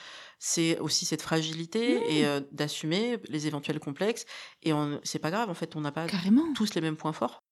[0.41, 2.03] c'est aussi cette fragilité Mmh.
[2.11, 4.27] et euh, d'assumer les éventuels complexes.
[4.65, 4.73] Et
[5.05, 6.53] c'est pas grave, en fait, on n'a pas Carrément.
[6.57, 7.44] tous les mêmes points forts.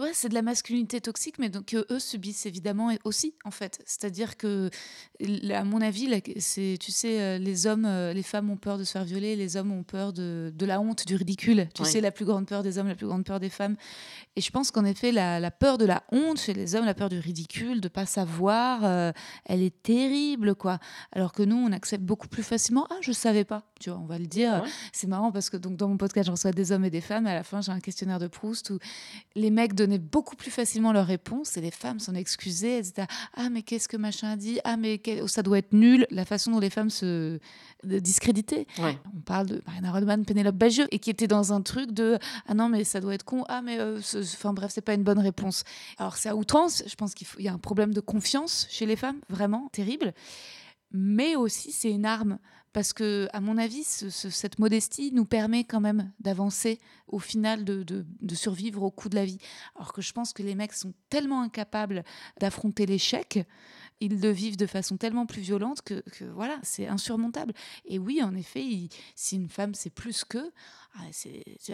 [0.00, 3.80] Ouais, c'est de la masculinité toxique, mais donc que eux subissent évidemment aussi, en fait.
[3.86, 4.70] C'est-à-dire que,
[5.50, 8.84] à mon avis, c'est, tu sais, euh, les hommes, euh, les femmes ont peur de
[8.84, 11.68] se faire violer, les hommes ont peur de, de la honte, du ridicule.
[11.74, 13.76] Tu sais, la plus grande peur des hommes, la plus grande peur des femmes.
[14.36, 16.94] Et je pense qu'en effet, la, la peur de la honte chez les hommes, la
[16.94, 19.12] peur du ridicule, de pas savoir, euh,
[19.44, 20.78] elle est terrible, quoi.
[21.12, 22.86] Alors que nous, on accepte beaucoup plus facilement.
[22.90, 23.71] Ah, je savais pas.
[23.82, 24.60] Tu vois, on va le dire.
[24.62, 24.70] Ouais.
[24.92, 27.26] C'est marrant parce que donc dans mon podcast, je reçois des hommes et des femmes.
[27.26, 28.78] À la fin, j'ai un questionnaire de Proust où
[29.34, 32.78] les mecs donnaient beaucoup plus facilement leurs réponses et les femmes s'en excusaient.
[32.78, 34.60] Elles ah mais qu'est-ce que machin a dit?
[34.64, 36.06] Ah mais ça doit être nul.
[36.10, 37.40] La façon dont les femmes se
[37.84, 38.66] de discréditaient.
[38.78, 38.96] Ouais.
[39.16, 42.54] On parle de Marina Rodman, Pénélope Bagieux et qui était dans un truc de ah
[42.54, 43.44] non mais ça doit être con.
[43.48, 45.64] Ah mais euh, ce- enfin bref c'est pas une bonne réponse.
[45.98, 46.84] Alors c'est à outrance.
[46.86, 50.14] Je pense qu'il y a un problème de confiance chez les femmes vraiment terrible.
[50.92, 52.38] Mais aussi c'est une arme
[52.72, 57.18] parce que, à mon avis, ce- ce- cette modestie nous permet quand même d'avancer au
[57.18, 59.38] final, de- de survivre au coup de la vie.
[59.76, 62.04] Alors que je pense que les mecs sont tellement incapables
[62.40, 63.46] d'affronter l'échec
[64.02, 67.54] ils le vivent de façon tellement plus violente que, que voilà, c'est insurmontable.
[67.84, 70.50] Et oui, en effet, si une femme c'est plus que,
[70.94, 71.04] ah,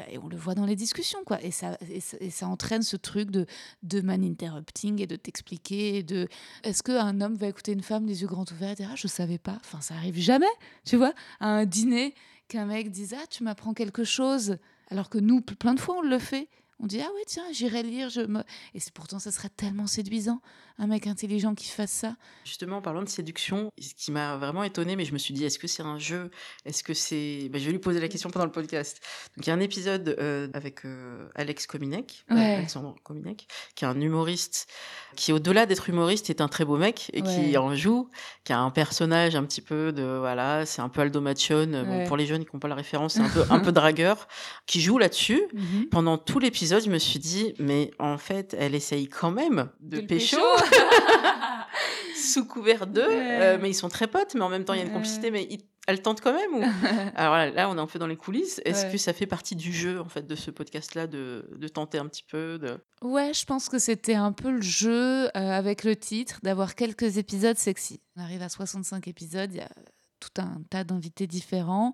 [0.09, 1.43] et on le voit dans les discussions, quoi.
[1.43, 3.47] Et ça, et ça, entraîne ce truc de,
[3.83, 6.03] de man interrupting et de t'expliquer.
[6.03, 6.29] De,
[6.63, 9.09] est-ce qu'un homme va écouter une femme les yeux grands ouverts et dire ah je
[9.09, 9.57] savais pas.
[9.61, 10.47] Enfin, ça arrive jamais,
[10.85, 12.15] tu vois, à un dîner
[12.47, 16.03] qu'un mec dise ah tu m'apprends quelque chose, alors que nous plein de fois on
[16.03, 16.49] le fait.
[16.81, 18.41] On dit ah oui tiens j'irai lire je me...
[18.75, 20.41] et c'est pourtant ça serait tellement séduisant
[20.81, 22.15] un mec intelligent qui fasse ça
[22.45, 25.45] Justement, en parlant de séduction, ce qui m'a vraiment étonné, mais je me suis dit,
[25.45, 26.31] est-ce que c'est un jeu?
[26.65, 27.49] Est-ce que c'est?
[27.53, 29.01] Bah, je vais lui poser la question pendant le podcast.
[29.37, 32.55] Donc, il y a un épisode euh, avec euh, Alex Kominek, euh, Ouais.
[32.55, 34.69] Alexandre Kominek, qui est un humoriste,
[35.17, 37.29] qui, au-delà d'être humoriste, est un très beau mec et Ouais.
[37.51, 38.09] qui en joue,
[38.45, 40.05] qui a un personnage un petit peu de.
[40.05, 41.67] Voilà, c'est un peu Aldo Machon.
[41.73, 42.05] Bon, Ouais.
[42.07, 44.29] pour les jeunes qui n'ont pas la référence, c'est un peu, un peu dragueur,
[44.67, 45.43] qui joue là-dessus.
[45.91, 50.01] Pendant tout l'épisode, je me suis dit, mais en fait, elle essaye quand même de,
[50.01, 50.37] De pécho,
[52.17, 53.39] sous couvert d'eux, Ouais.
[53.41, 55.31] euh, mais ils sont très potes, mais en même temps, il y a une complicité,
[55.31, 56.63] mais ils- elle tente quand même ou...
[57.17, 58.61] Alors là, là, on est un peu dans les coulisses.
[58.67, 58.93] Est-ce Ouais.
[58.93, 62.07] que ça fait partie du jeu, en fait, de ce podcast-là, de, de tenter un
[62.07, 62.77] petit peu de...
[63.03, 67.17] Ouais, je pense que c'était un peu le jeu euh, avec le titre d'avoir quelques
[67.17, 68.01] épisodes sexy.
[68.17, 69.71] On arrive à 65 épisodes, il y a
[70.19, 71.93] tout un tas d'invités différents.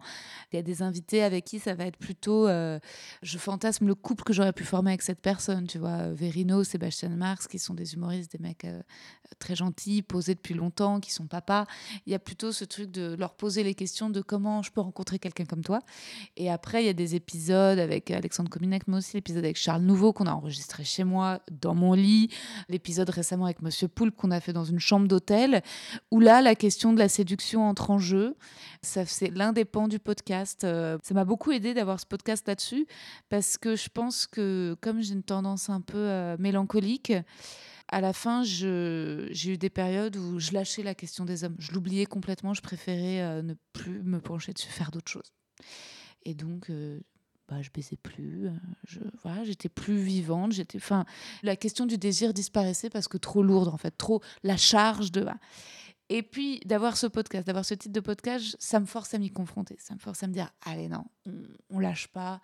[0.53, 2.49] Il y a des invités avec qui ça va être plutôt.
[2.49, 2.79] euh,
[3.23, 6.13] je fantasme le couple que j'aurais pu former avec cette personne, tu vois.
[6.13, 8.81] Verino, Sébastien Marx, qui sont des humoristes, des mecs euh,
[9.39, 11.67] très gentils, posés depuis longtemps, qui sont papas.
[12.07, 14.81] Il y a plutôt ce truc de leur poser les questions de comment je peux
[14.81, 15.81] rencontrer quelqu'un comme toi.
[16.37, 19.83] Et après, il y a des épisodes avec Alexandre Cominac, mais aussi l'épisode avec Charles
[19.83, 22.31] Nouveau qu'on a enregistré chez moi, dans mon lit.
[22.69, 25.63] L'épisode récemment avec Monsieur Poulpe qu'on a fait dans une chambre d'hôtel,
[26.11, 28.14] où là, la question de la séduction entre en jeu.
[28.83, 30.65] Ça, c'est l'un des pans du podcast.
[30.65, 32.87] Euh, ça m'a beaucoup aidé d'avoir ce podcast là-dessus,
[33.29, 37.13] parce que je pense que, comme j'ai une tendance un peu euh, mélancolique,
[37.89, 41.57] à la fin, j'ai eu des périodes où je lâchais la question des hommes.
[41.59, 42.55] Je l'oubliais complètement.
[42.55, 45.33] Je préférais euh, ne plus me pencher dessus, faire d'autres choses.
[46.25, 47.01] Et donc, euh,
[47.49, 48.49] bah, je baisais plus.
[48.89, 50.53] Je, voilà, j'étais plus vivante.
[50.53, 51.05] J'étais, enfin,
[51.43, 55.27] la question du désir disparaissait parce que trop lourde, en fait, trop la charge de.
[56.09, 59.31] Et puis d'avoir ce podcast, d'avoir ce titre de podcast, ça me force à m'y
[59.31, 59.77] confronter.
[59.79, 61.05] Ça me force à me dire, allez non,
[61.71, 62.41] on, lâche pas.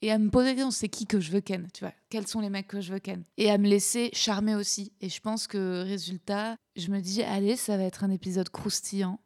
[0.00, 2.26] Et à me poser la question, c'est qui que je veux ken Tu vois, quels
[2.26, 3.24] sont les mecs que je veux ken?
[3.36, 4.92] Et à me laisser charmer aussi.
[5.00, 9.18] Et je pense que résultat, je me dis, allez, ça va être un épisode croustillant.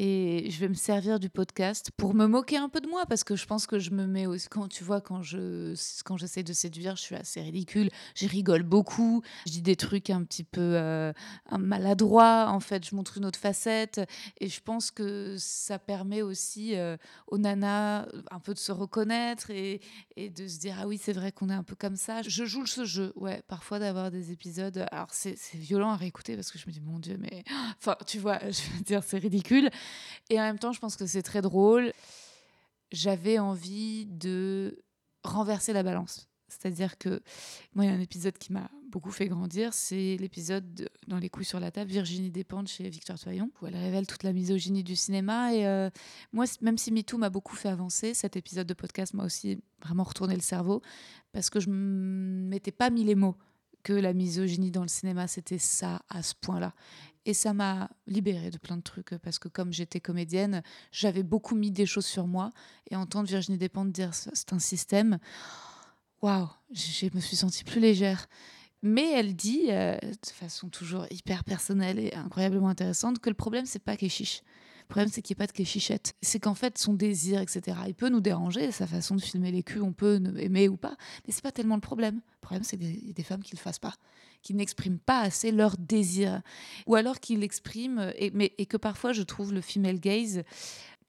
[0.00, 3.24] Et je vais me servir du podcast pour me moquer un peu de moi parce
[3.24, 6.44] que je pense que je me mets aussi quand tu vois quand je quand j'essaie
[6.44, 10.44] de séduire je suis assez ridicule je rigole beaucoup je dis des trucs un petit
[10.44, 11.12] peu euh,
[11.58, 14.00] maladroits en fait je montre une autre facette
[14.40, 18.70] et je pense que ça permet aussi euh, aux nanas euh, un peu de se
[18.70, 19.80] reconnaître et,
[20.14, 22.22] et de se dire ah oui c'est vrai qu'on est un peu comme ça.
[22.22, 26.36] Je joue ce jeu ouais parfois d'avoir des épisodes alors c'est c'est violent à réécouter
[26.36, 27.42] parce que je me dis mon dieu mais
[27.78, 29.70] enfin tu vois je veux dire c'est ridicule
[30.30, 31.92] et en même temps, je pense que c'est très drôle.
[32.92, 34.82] J'avais envie de
[35.24, 36.28] renverser la balance.
[36.50, 37.20] C'est-à-dire que
[37.74, 41.18] moi, il y a un épisode qui m'a beaucoup fait grandir, c'est l'épisode de- dans
[41.18, 44.32] Les couilles sur la table, Virginie Despentes chez Victor Toyon, où elle révèle toute la
[44.32, 45.52] misogynie du cinéma.
[45.52, 45.90] Et euh,
[46.32, 50.04] moi, même si MeToo m'a beaucoup fait avancer, cet épisode de podcast m'a aussi vraiment
[50.04, 50.80] retourné le cerveau,
[51.32, 53.36] parce que je m'étais pas mis les mots
[53.82, 56.74] que la misogynie dans le cinéma, c'était ça à ce point-là.
[57.24, 60.62] Et ça m'a libérée de plein de trucs parce que comme j'étais comédienne,
[60.92, 62.50] j'avais beaucoup mis des choses sur moi
[62.90, 65.18] et entendre Virginie Despentes dire c'est un système,
[66.22, 68.28] waouh, je me suis sentie plus légère.
[68.82, 73.66] Mais elle dit, euh, de façon toujours hyper personnelle et incroyablement intéressante, que le problème,
[73.66, 74.42] c'est pas chiche.
[74.88, 76.14] Le problème, c'est qu'il n'y ait pas de kéchichette.
[76.22, 79.62] C'est qu'en fait, son désir, etc., il peut nous déranger, sa façon de filmer les
[79.62, 80.96] culs, on peut ne- aimer ou pas,
[81.26, 82.16] mais c'est pas tellement le problème.
[82.16, 83.94] Le problème, c'est a des femmes qui le fassent pas,
[84.42, 86.40] qui n'expriment pas assez leur désir,
[86.86, 90.42] ou alors qui l'expriment, et, et que parfois, je trouve le female gaze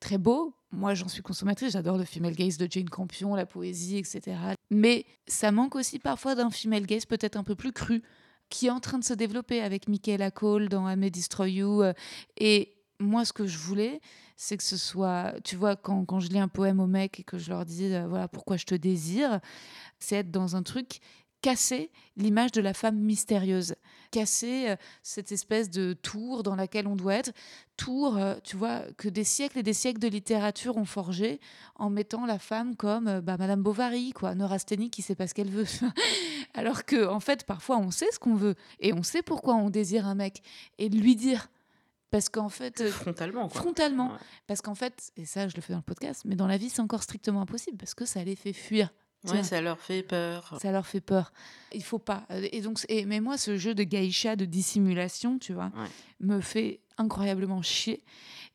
[0.01, 0.53] très beau.
[0.71, 4.35] Moi, j'en suis consommatrice, j'adore le female gaze de Jane Campion, la poésie, etc.
[4.69, 8.03] Mais ça manque aussi parfois d'un female gaze peut-être un peu plus cru,
[8.49, 11.81] qui est en train de se développer avec Michaela Cole dans I Destroy You.
[11.81, 11.93] euh,
[12.37, 14.01] Et moi, ce que je voulais,
[14.35, 17.23] c'est que ce soit, tu vois, quand, quand je lis un poème aux mecs et
[17.23, 19.39] que je leur dis, euh, voilà, pourquoi je te désire,
[19.99, 20.99] c'est être dans un truc
[21.41, 23.75] casser l'image de la femme mystérieuse,
[24.11, 27.31] casser euh, cette espèce de tour dans laquelle on doit être,
[27.77, 31.39] tour, euh, tu vois, que des siècles et des siècles de littérature ont forgé
[31.75, 35.49] en mettant la femme comme bah, Madame Bovary, quoi, Neurasthénie qui sait pas ce qu'elle
[35.49, 35.67] veut.
[36.53, 39.69] Alors que, en fait, parfois, on sait ce qu'on veut et on sait pourquoi on
[39.69, 40.41] désire un mec
[40.77, 41.49] et lui dire.
[42.11, 43.61] Parce qu'en fait, euh, Frontalement, quoi.
[43.61, 44.17] frontalement, Ouais.
[44.47, 46.69] parce qu'en fait, et ça je le fais dans le podcast, mais dans la vie
[46.69, 48.89] c'est encore strictement impossible parce que ça les fait fuir.
[49.25, 50.57] Ouais, ça leur fait peur.
[50.61, 51.33] Ça leur fait peur.
[51.73, 52.25] Il faut pas.
[52.53, 55.71] Et donc, et, mais moi, ce jeu de geisha, de dissimulation, tu vois,
[56.21, 58.01] me fait incroyablement chier.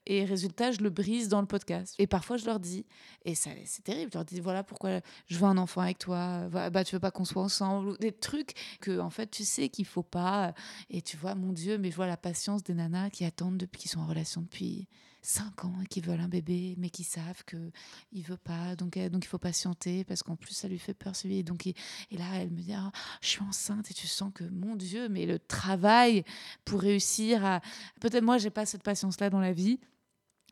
[0.07, 1.95] Et résultat, je le brise dans le podcast.
[1.99, 2.85] Et parfois, je leur dis,
[3.25, 6.49] et ça, c'est terrible, je leur dis, voilà pourquoi je veux un enfant avec toi,
[6.49, 9.87] bah, tu veux pas qu'on soit ensemble, des trucs que, en fait, tu sais qu'il
[9.87, 10.55] faut pas.
[10.90, 13.81] Et tu vois, mon Dieu, mais je vois la patience des nanas qui attendent depuis
[13.81, 14.88] qu'ils sont en relation depuis
[15.25, 17.73] 5 ans et qui veulent un bébé, mais qui savent qu'il
[18.12, 20.95] ne veut pas, donc, euh, donc il faut patienter parce qu'en plus ça lui fait
[20.95, 21.14] peur.
[21.25, 21.75] Et, donc, et,
[22.12, 25.25] là, elle me dit ah, Je suis enceinte et tu sens que, mon Dieu, mais
[25.27, 26.25] le travail
[26.64, 27.61] pour réussir à.
[28.01, 29.81] Peut-être moi, j'ai pas cette patience-là dans la vie.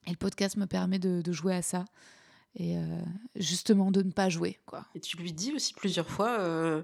[0.07, 1.85] Et le podcast me permet de, jouer à ça
[2.55, 2.81] et euh,
[3.37, 4.59] justement de ne pas jouer.
[4.67, 4.85] Quoi.
[4.95, 6.83] Et tu lui dis aussi plusieurs fois, euh,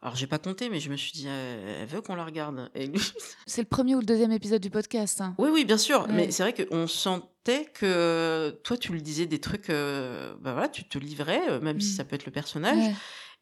[0.00, 2.70] alors j'ai pas compté, mais je me suis dit, elle veut qu'on la regarde.
[3.46, 5.20] C'est le premier ou le deuxième épisode du podcast.
[5.20, 5.34] Hein.
[5.38, 6.06] Oui, oui, bien sûr.
[6.08, 10.68] Mais c'est vrai qu'on sentait que toi, tu lui disais des trucs, euh, bah voilà,
[10.68, 11.96] tu te livrais, même si mmh.
[11.96, 12.94] ça peut être le personnage.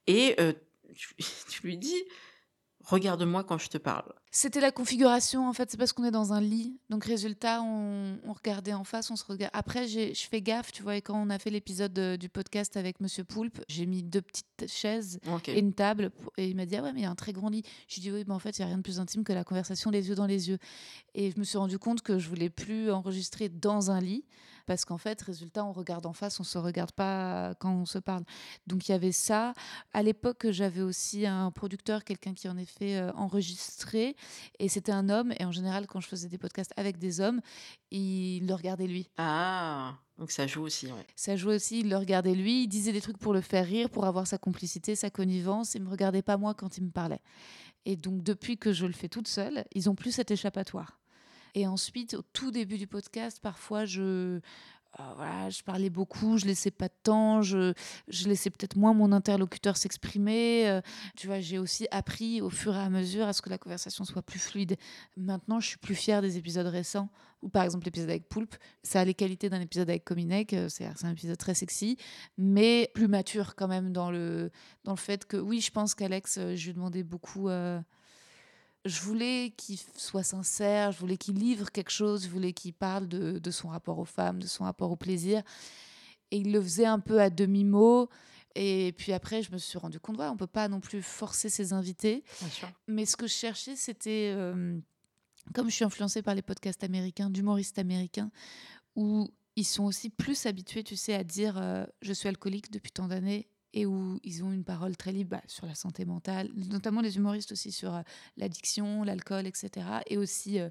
[0.07, 0.37] Et
[1.51, 2.03] tu lui dis,
[2.89, 4.13] regarde-moi quand je te parle.
[4.31, 6.79] C'était la configuration, en fait, c'est parce qu'on est dans un lit.
[6.91, 9.51] Donc, résultat, on, regardait en face, on se regarde.
[9.55, 13.01] Après, je fais gaffe, tu vois, et quand on a fait l'épisode du podcast avec
[13.01, 16.11] Monsieur Poulpe, j'ai mis deux petites chaises et une table.
[16.37, 17.63] et il m'a dit, ah ouais, mais il y a un très grand lit.
[17.89, 19.45] Je dit, oui, mais en fait, il n'y a rien de plus intime que la
[19.45, 20.59] conversation les yeux dans les yeux.
[21.15, 24.25] Et je me suis rendu compte que je voulais plus enregistrer dans un lit
[24.69, 27.99] parce qu'en fait, résultat, on regarde en face, on se regarde pas quand on se
[27.99, 28.25] parle.
[28.67, 29.55] Donc il y avait ça.
[29.95, 34.15] À l'époque, j'avais aussi un producteur, quelqu'un qui en effet euh, enregistré,
[34.59, 35.33] et c'était un homme.
[35.41, 37.41] Et en général, quand je faisais des podcasts avec des hommes,
[37.91, 39.09] il le regardait lui.
[39.17, 39.95] Ah.
[40.19, 41.07] Donc ça joue aussi, ouais.
[41.17, 43.89] Ça joue aussi, il le regardait lui, il disait des trucs pour le faire rire,
[43.89, 47.23] pour avoir sa complicité, sa connivence, il me regardait pas moi quand il me parlait.
[47.87, 50.98] Et donc depuis que je le fais toute seule, ils ont plus cet échappatoire.
[51.59, 54.01] Et ensuite, au tout début du podcast, parfois, je,
[55.01, 57.73] euh, voilà, je parlais beaucoup, je laissais pas de temps, je,
[58.07, 60.69] je laissais peut-être moins mon interlocuteur s'exprimer.
[60.69, 60.81] Euh,
[61.17, 64.05] tu vois, j'ai aussi appris au fur et à mesure à ce que la conversation
[64.05, 64.77] soit plus fluide.
[65.17, 67.09] Maintenant, je suis plus fière des épisodes récents,
[67.43, 68.55] ou par exemple l'épisode avec Poulpe.
[68.85, 71.97] Ça a les qualités d'un épisode avec Cominec, euh, c'est un épisode très sexy,
[72.37, 74.53] mais plus mature quand même dans le,
[74.85, 77.49] dans le fait que, oui, je pense qu'Alex, je lui demandais beaucoup
[78.89, 83.07] je voulais qu'il soit sincère, je voulais qu'il livre quelque chose, je voulais qu'il parle
[83.09, 85.43] de, son rapport aux femmes, de son rapport au plaisir.
[86.31, 88.09] Et il le faisait un peu à demi-mot.
[88.55, 91.03] Et puis après, je me suis rendu compte, ouais, on ne peut pas non plus
[91.03, 92.25] forcer ses invités.
[92.87, 94.79] Mais ce que je cherchais, c'était, euh,
[95.55, 98.31] comme je suis influencée par les podcasts américains, d'humoristes américains,
[98.97, 102.91] où ils sont aussi plus habitués, tu sais, à dire euh, je suis alcoolique depuis
[102.91, 103.49] tant d'années
[103.79, 107.17] et où ils ont une parole très libre bah, sur la santé mentale, notamment les
[107.17, 108.03] humoristes aussi sur euh,
[108.37, 109.87] l'addiction, l'alcool, etc.
[110.09, 110.69] Et aussi euh,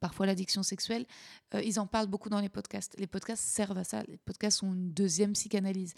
[0.00, 1.04] parfois l'addiction sexuelle,
[1.54, 2.98] euh, ils en parlent beaucoup dans les podcasts.
[2.98, 4.04] Les podcasts servent à ça.
[4.08, 5.92] Les podcasts sont une deuxième psychanalyse.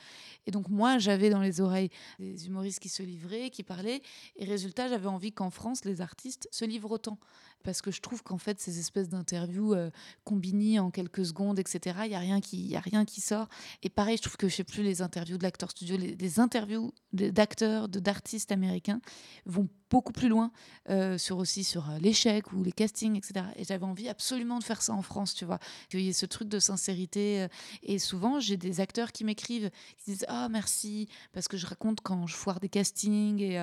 [0.47, 4.03] Et donc moi, j'avais dans les oreilles des humoristes qui se livraient, qui parlaient.
[4.35, 7.19] Et résultat, j'avais envie qu'en France, les artistes se livrent autant
[7.62, 9.90] parce que je trouve qu'en fait, ces espèces d'interviews euh,
[10.25, 13.48] combinées en quelques secondes, etc., il n'y a, rien qui, a rien qui sort.
[13.83, 16.92] Et pareil, je trouve que je sais plus, les interviews de l'acteur studio, les, interviews
[17.12, 19.01] d'acteurs, d'artistes américains
[19.46, 20.51] vont beaucoup plus loin
[20.88, 23.46] euh, sur aussi sur euh, l'échec ou les castings, etc.
[23.57, 25.59] Et j'avais envie absolument de faire ça en France, tu vois,
[25.90, 27.46] qu'il y ait ce truc de sincérité.
[27.83, 32.01] et souvent, j'ai des acteurs qui m'écrivent, qui disent Ah, merci, parce que je raconte
[32.01, 33.59] quand je foire des castings et,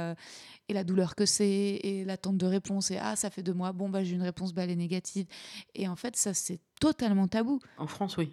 [0.69, 3.73] et la douleur que c'est, et l'attente de réponse, et Ah, ça fait deux mois,
[3.73, 5.25] bon, bah, j'ai une réponse, bah, elle est négative.
[5.73, 7.60] Et en fait, ça, c'est totalement tabou.
[7.77, 8.32] En France, oui.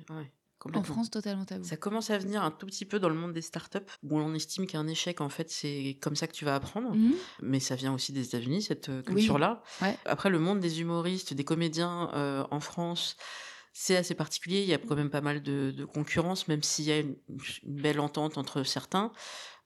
[0.75, 1.64] en France, totalement tabou.
[1.64, 4.35] Ça commence à venir un tout petit peu dans le monde des startups, où on
[4.35, 6.94] estime qu'un échec, en fait, c'est comme ça que tu vas apprendre.
[6.94, 7.14] Mhm.
[7.40, 9.62] Mais ça vient aussi des États-Unis, cette euh, culture-là.
[10.05, 13.16] Après, le monde des humoristes, des comédiens euh, en France,
[13.72, 14.62] c'est assez particulier.
[14.62, 17.16] Il y a quand même pas mal de, concurrence, même s'il y a une,
[17.62, 19.12] belle entente entre certains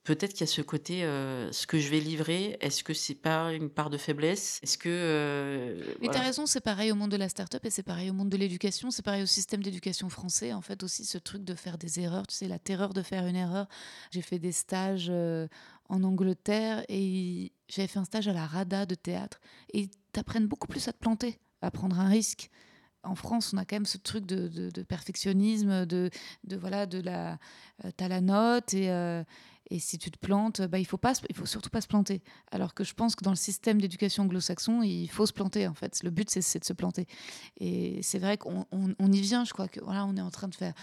[0.03, 3.15] peut-être qu'il y a ce côté, euh, ce que je vais livrer, est-ce que c'est
[3.15, 4.59] pas une part de faiblesse?
[4.63, 4.89] Est-ce que.
[4.89, 8.09] Euh, Mais tu as raison, c'est pareil au monde de la start-up et c'est pareil
[8.09, 10.53] au monde de l'éducation, c'est pareil au système d'éducation français.
[10.53, 13.25] En fait, aussi ce truc de faire des erreurs, tu sais, la terreur de faire
[13.27, 13.67] une erreur.
[14.11, 15.47] J'ai fait des stages euh,
[15.89, 19.39] en Angleterre et j'avais fait un stage à la RADA de théâtre
[19.73, 22.49] et t'apprennent beaucoup plus à te planter, à prendre un risque
[23.03, 26.11] en France, on a quand même ce truc de, perfectionnisme, de,
[26.43, 27.39] de, voilà, de la,
[27.97, 28.91] t'as la note et,
[29.69, 32.21] et si tu te plantes, bah, il faut pas, il faut surtout pas se planter.
[32.51, 35.73] Alors que je pense que dans le système d'éducation anglo-saxon, il faut se planter en
[35.73, 36.03] fait.
[36.03, 37.07] Le but c'est de se planter.
[37.57, 39.45] Et c'est vrai qu'on on, y vient.
[39.45, 40.73] Je crois que voilà, on est en train de faire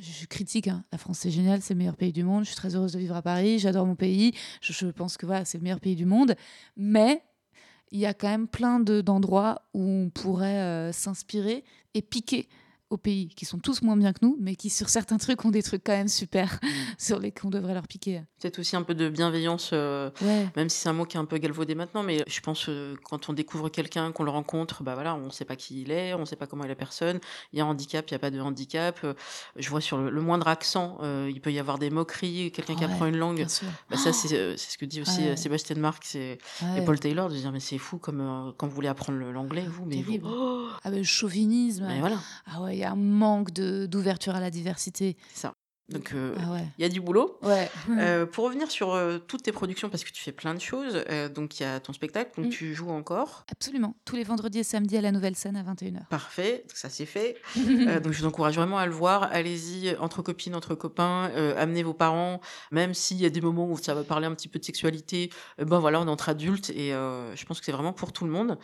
[0.00, 0.84] je critique, hein.
[0.90, 2.98] la France c'est génial, c'est le meilleur pays du monde, je suis très heureuse de
[2.98, 6.04] vivre à Paris, j'adore mon pays, je, pense que voilà, c'est le meilleur pays du
[6.04, 6.34] monde,
[6.76, 7.22] mais
[7.92, 11.62] il y a quand même plein d'endroits où on pourrait euh, s'inspirer
[11.94, 12.48] et piquer
[12.96, 15.62] pays, qui sont tous moins bien que nous, mais qui sur certains trucs ont des
[15.62, 16.66] trucs quand même super, Mm.
[16.98, 18.22] sur les qu'on devrait leur piquer.
[18.40, 20.48] Peut-être aussi un peu de bienveillance, euh, Ouais.
[20.56, 22.96] même si c'est un mot qui est un peu galvaudé maintenant, mais je pense euh,
[23.04, 25.90] quand on découvre quelqu'un, qu'on le rencontre, bah voilà, on ne sait pas qui il
[25.90, 27.20] est, on ne sait pas comment est la personne.
[27.52, 28.98] Il y a un handicap, il n'y a pas de handicap.
[29.04, 29.14] Euh,
[29.56, 32.84] je vois sur le, le moindre accent, il peut y avoir des moqueries, quelqu'un qui
[32.84, 33.46] Ouais, apprend une langue.
[33.90, 35.36] Bah, ça, c'est ce que dit aussi Ouais.
[35.36, 36.84] Sébastien c'est- et Ouais.
[36.84, 39.96] Paul Taylor, de dire mais c'est fou comme quand vous voulez apprendre l'anglais, vous, mais
[39.96, 40.26] vous- Terrible.
[40.28, 41.84] Oh Ah ben, le chauvinisme.
[41.88, 45.16] mais voilà, Ah ouais, y a un manque de- d'ouverture à la diversité.
[45.34, 45.54] ça.
[45.90, 46.64] Donc, euh, Ah ouais.
[46.78, 47.38] il y a du boulot.
[47.42, 47.68] Ouais.
[47.90, 51.04] Euh, pour revenir sur euh, toutes tes productions, parce que tu fais plein de choses,
[51.34, 52.56] donc il y a ton spectacle, donc Mm.
[52.56, 53.44] tu joues encore.
[53.52, 53.94] Absolument.
[54.06, 56.06] Tous les vendredis et samedis à la nouvelle scène à 21h.
[56.08, 57.36] Parfait, ça c'est fait.
[58.02, 59.24] Donc je vous encourage vraiment à le voir.
[59.30, 61.24] Allez-y, entre copines, entre copains,
[61.58, 62.40] amenez vos parents,
[62.72, 65.30] même s'il y a des moments où ça va parler un petit peu de sexualité.
[65.58, 68.30] ben voilà, on est entre adultes et je pense que c'est vraiment pour tout le
[68.30, 68.58] monde,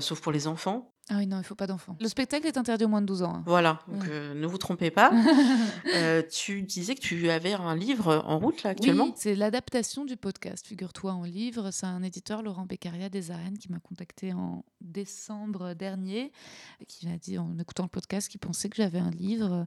[0.00, 0.93] sauf pour les enfants.
[1.10, 1.96] Ah oui, non, il faut pas d'enfants.
[2.00, 3.34] Le spectacle est interdit aux moins de 12 ans.
[3.36, 3.42] hein.
[3.46, 4.08] Voilà, donc Ouais.
[4.10, 5.10] euh, ne vous trompez pas.
[5.94, 9.04] Euh, tu disais que tu avais un livre en route là actuellement.
[9.04, 11.70] Oui, c'est l'adaptation du podcast, figure-toi, en livre.
[11.70, 16.32] C'est un éditeur, Laurent Beccaria des Arènes, qui m'a contacté en décembre dernier,
[16.80, 19.66] et qui m'a dit, en écoutant le podcast, qu'il pensait que j'avais un livre.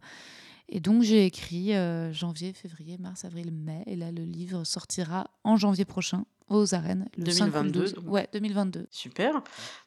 [0.69, 3.83] Et donc, j'ai écrit euh, janvier, février, mars, avril, mai.
[3.85, 7.79] Et là, le livre sortira en janvier prochain aux Arènes, le 5 ou le 2022,
[7.81, 7.93] 12.
[7.95, 8.05] donc.
[8.13, 8.87] Ouais, 2022.
[8.89, 9.41] Super.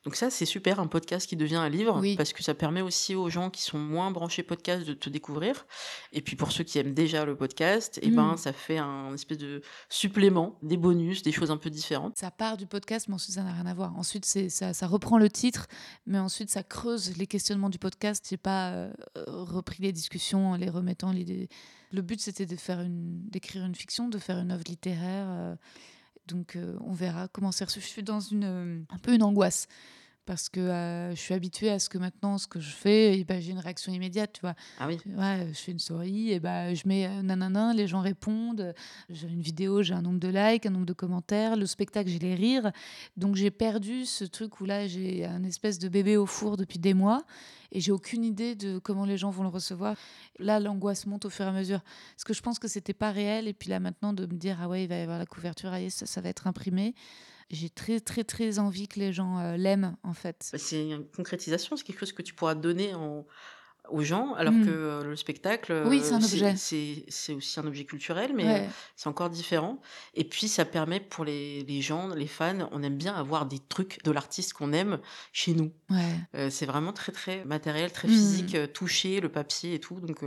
[0.05, 2.17] Donc ça, c'est super, un podcast qui devient un livre, Oui.
[2.17, 5.67] parce que ça permet aussi aux gens qui sont moins branchés podcast de te découvrir.
[6.13, 8.37] Et puis pour ceux qui aiment déjà le podcast, eh ben, Mm.
[8.37, 12.17] ça fait un espèce de supplément, des bonus, des choses un peu différentes.
[12.19, 13.97] Ça part du podcast, mais ensuite ça n'a rien à voir.
[13.99, 15.67] Ensuite, ça, ça reprend le titre,
[16.07, 18.27] mais ensuite ça creuse les questionnements du podcast.
[18.29, 18.93] J'ai pas euh,
[19.27, 21.13] repris les discussions en les remettant.
[21.13, 21.49] l'idée-
[21.93, 25.27] Le but c'était de faire une, d'écrire une fiction, de faire une œuvre littéraire.
[25.29, 25.55] euh,
[26.33, 27.81] donc euh, on verra comment c'est reçu.
[27.81, 29.69] Je suis dans euh, un peu une angoisse
[30.31, 33.43] parce que euh, je suis habituée à ce que maintenant ce que je fais, ben,
[33.43, 34.55] j'ai une réaction immédiate, tu vois.
[34.79, 35.01] Ah oui.
[35.05, 38.73] Ouais, je fais une story, et bah, je mets euh, nanana, les gens répondent.
[39.09, 41.57] J'ai une vidéo, j'ai un nombre de likes, un nombre de commentaires.
[41.57, 42.71] Le spectacle, j'ai les rires.
[43.17, 46.79] Donc j'ai perdu ce truc où là, j'ai un espèce de bébé au four depuis
[46.79, 47.25] des mois
[47.73, 49.97] et j'ai aucune idée de comment les gens vont le recevoir.
[50.39, 51.81] Là, l'angoisse monte au fur et à mesure.
[52.15, 53.49] Parce que je pense que c'était pas réel.
[53.49, 55.71] Et puis là, maintenant, de me dire, ah ouais, il va y avoir la couverture,
[55.73, 56.95] ah, ça, ça va être imprimé.
[57.51, 60.49] J'ai très, très, très envie que les gens euh, l'aiment, en fait.
[60.53, 63.27] Bah, c'est une concrétisation, c'est quelque chose que tu pourras donner en-
[63.89, 64.67] aux gens, alors Mm.
[64.67, 68.61] que euh, le spectacle, Oui, c'est aussi un objet culturel, mais Ouais.
[68.61, 69.81] euh, c'est encore différent.
[70.15, 73.59] Et puis ça permet pour les, les gens, les fans, on aime bien avoir des
[73.59, 75.01] trucs de l'artiste qu'on aime
[75.33, 75.73] chez nous.
[75.89, 76.15] Ouais.
[76.37, 78.11] Euh, c'est vraiment très très matériel, très Mm.
[78.13, 79.99] physique, touché, le papier et tout.
[79.99, 80.23] Donc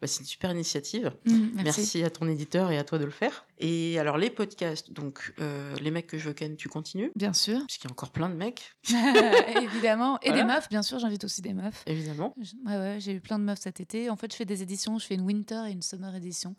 [0.00, 1.12] bah, c'est une super initiative.
[1.26, 2.02] Mm, Merci.
[2.04, 3.46] à ton éditeur et à toi de le faire.
[3.58, 7.32] Et alors les podcasts, donc euh, les mecs que je veux ken, tu continues Bien
[7.32, 7.58] sûr.
[7.66, 8.76] Puisqu'il y a encore plein de mecs,
[9.62, 10.18] Évidemment.
[10.22, 10.42] Et Voilà.
[10.44, 11.82] des meufs, bien sûr, j'invite aussi des meufs.
[11.86, 12.34] évidemment.
[12.40, 14.10] Je- Ouais, ouais, j'ai eu plein de meufs cet été.
[14.10, 14.98] En fait, je fais des éditions.
[14.98, 16.54] Je fais une winter et une summer édition.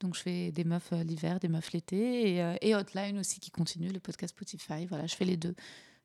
[0.00, 2.34] Donc, je fais des meufs euh, l'hiver, des meufs l'été.
[2.34, 4.86] Et, euh, et Hotline aussi qui continue, le podcast Spotify.
[4.86, 5.54] Voilà, je fais les deux.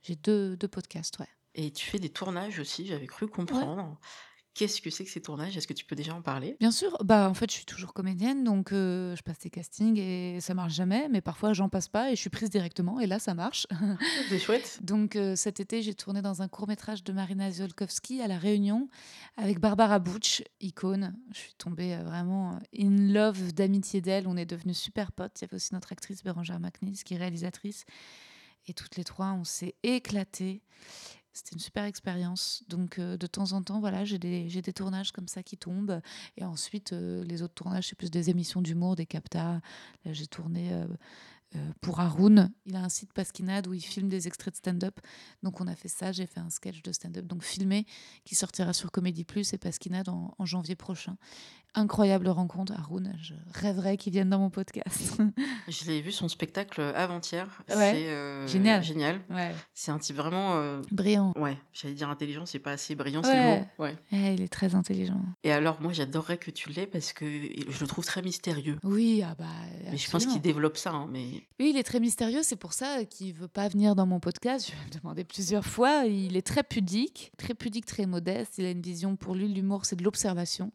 [0.03, 1.27] J'ai deux, deux podcasts, ouais.
[1.55, 3.97] Et tu fais des tournages aussi, j'avais cru comprendre.
[4.59, 5.55] Qu'est-ce que c'est que ces tournages?
[5.55, 6.57] Est-ce que tu peux déjà en parler?
[6.59, 9.97] Bien sûr, bah en fait, je suis toujours comédienne, donc euh, je passe des castings
[9.97, 13.07] et ça marche jamais, mais parfois j'en passe pas et je suis prise directement et
[13.07, 13.67] là ça marche.
[14.27, 14.79] C'est chouette.
[14.83, 18.37] Donc euh, cet été, j'ai tourné dans un court métrage de Marina Ziolkowski à La
[18.37, 18.89] Réunion
[19.37, 21.15] avec Barbara Butch, icône.
[21.33, 24.27] Je suis tombée euh, vraiment in love d'amitié d'elle.
[24.27, 25.39] On est devenus super potes.
[25.39, 27.85] Il y avait aussi notre actrice Bérangère McNeil, qui est réalisatrice.
[28.67, 30.61] Et toutes les trois, on s'est éclatées.
[31.33, 32.63] C'était une super expérience.
[32.67, 36.01] Donc, euh, de temps en temps, voilà, j'ai des, des tournages comme ça qui tombent.
[36.37, 39.61] Et ensuite, euh, les autres tournages, c'est plus des émissions d'humour, des captas.
[40.05, 40.87] Là, j'ai tourné euh,
[41.81, 42.51] pour Haroun.
[42.65, 44.99] Il a un site Pasquinade où il filme des extraits de stand-up.
[45.43, 46.11] Donc, on a fait ça.
[46.11, 47.85] J'ai fait un sketch de stand-up, donc filmé,
[48.25, 51.15] qui sortira sur Comédie Plus et Pasquinade en janvier prochain.
[51.75, 53.13] Incroyable rencontre, Haroun.
[53.21, 55.21] Je rêverais qu'il vienne dans mon podcast.
[55.67, 57.45] Je l'ai vu son spectacle avant-hier.
[57.69, 57.75] Ouais.
[57.75, 58.83] C'est euh, Génial.
[58.83, 59.21] Génial.
[59.29, 59.53] ouais.
[59.75, 60.55] C'est un type vraiment.
[60.55, 61.31] euh, Brillant.
[61.37, 63.27] Ouais, j'allais dire intelligent, c'est pas assez brillant, Ouais.
[63.29, 63.65] c'est le mot.
[63.77, 63.95] Ouais.
[64.11, 65.21] Ouais, il est très intelligent.
[65.43, 68.77] Et alors, moi, j'adorerais que tu l'aies parce que je le trouve très mystérieux.
[68.83, 69.45] Oui, ah bah.
[69.91, 70.91] Mais je pense qu'il développe ça.
[70.91, 71.25] hein, mais
[71.59, 74.67] Oui, il est très mystérieux, c'est pour ça qu'il veut pas venir dans mon podcast.
[74.67, 76.05] Je vais me demander plusieurs fois.
[76.05, 78.55] Il est très pudique, très pudique, très modeste.
[78.57, 80.71] Il a une vision pour lui, l'humour, c'est de l'observation.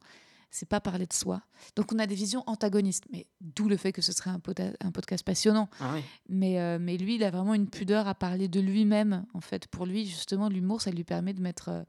[0.55, 1.42] C'est pas parler de soi.
[1.74, 5.24] Donc on a des visions antagonistes, mais d'où le fait que ce serait un, podcast
[5.24, 5.68] passionnant.
[5.80, 5.96] ah.
[6.28, 9.26] Mais, euh, mais lui, il a vraiment une pudeur à parler de lui-même.
[9.34, 11.82] En fait, pour lui, justement, l'humour, ça lui permet de mettre euh,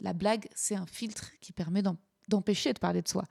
[0.00, 0.46] la blague.
[0.54, 1.82] C'est un filtre qui permet
[2.28, 3.24] d'empêcher de parler de soi.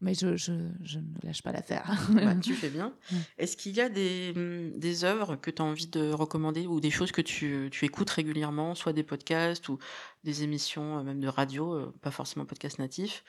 [0.00, 1.96] Mais je, je, je ne lâche pas l'affaire.
[2.10, 2.92] Bah, tu fais bien.
[3.38, 6.80] Est-ce qu'il y a des, hum, des œuvres que tu as envie de recommander ou
[6.80, 9.78] des choses que tu, tu écoutes régulièrement, soit des podcasts ou
[10.24, 13.22] des émissions, euh, même de radio, pas forcément podcast natif,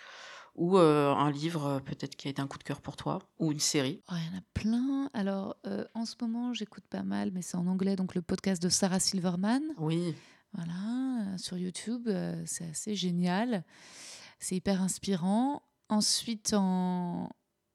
[0.56, 3.20] ou euh, un livre euh, peut-être qui a été un coup de cœur pour toi,
[3.40, 5.10] ou une série Oh, Il y en a plein.
[5.14, 8.62] Alors, euh, en ce moment, j'écoute pas mal, mais c'est en anglais, donc le podcast
[8.62, 9.62] de Sarah Silverman.
[9.78, 10.16] Oui.
[10.54, 13.64] Voilà, sur YouTube, euh, c'est assez génial.
[14.40, 15.62] C'est hyper inspirant.
[15.90, 17.30] Ensuite, en,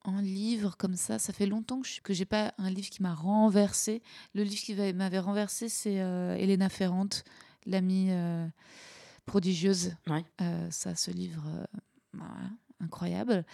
[0.05, 3.15] en livre comme ça, ça fait longtemps que je j'ai pas un livre qui m'a
[3.15, 4.03] renversé.
[4.35, 7.25] Le livre qui va- m'avait renversé, c'est Elena Ferrante,
[7.67, 8.11] l'amie
[9.27, 9.95] prodigieuse.
[10.07, 10.25] Ouais.
[10.71, 11.45] Ça, ce livre,
[12.15, 12.51] voilà,
[12.81, 13.45] incroyable.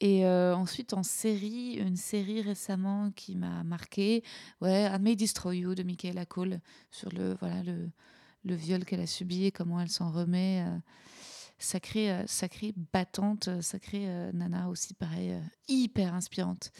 [0.00, 4.22] Et euh, ensuite, en série, une série récemment qui m'a marqué,
[4.60, 6.60] ouais, I May Destroy You de Michaela Cole,
[6.90, 7.90] sur le, voilà, le,
[8.44, 10.64] le viol qu'elle a subi et comment elle s'en remet.
[10.66, 10.78] euh,
[11.58, 15.34] sacrée, euh, sacrée battante, sacrée euh, nana aussi, pareil,
[15.66, 16.70] hyper inspirante.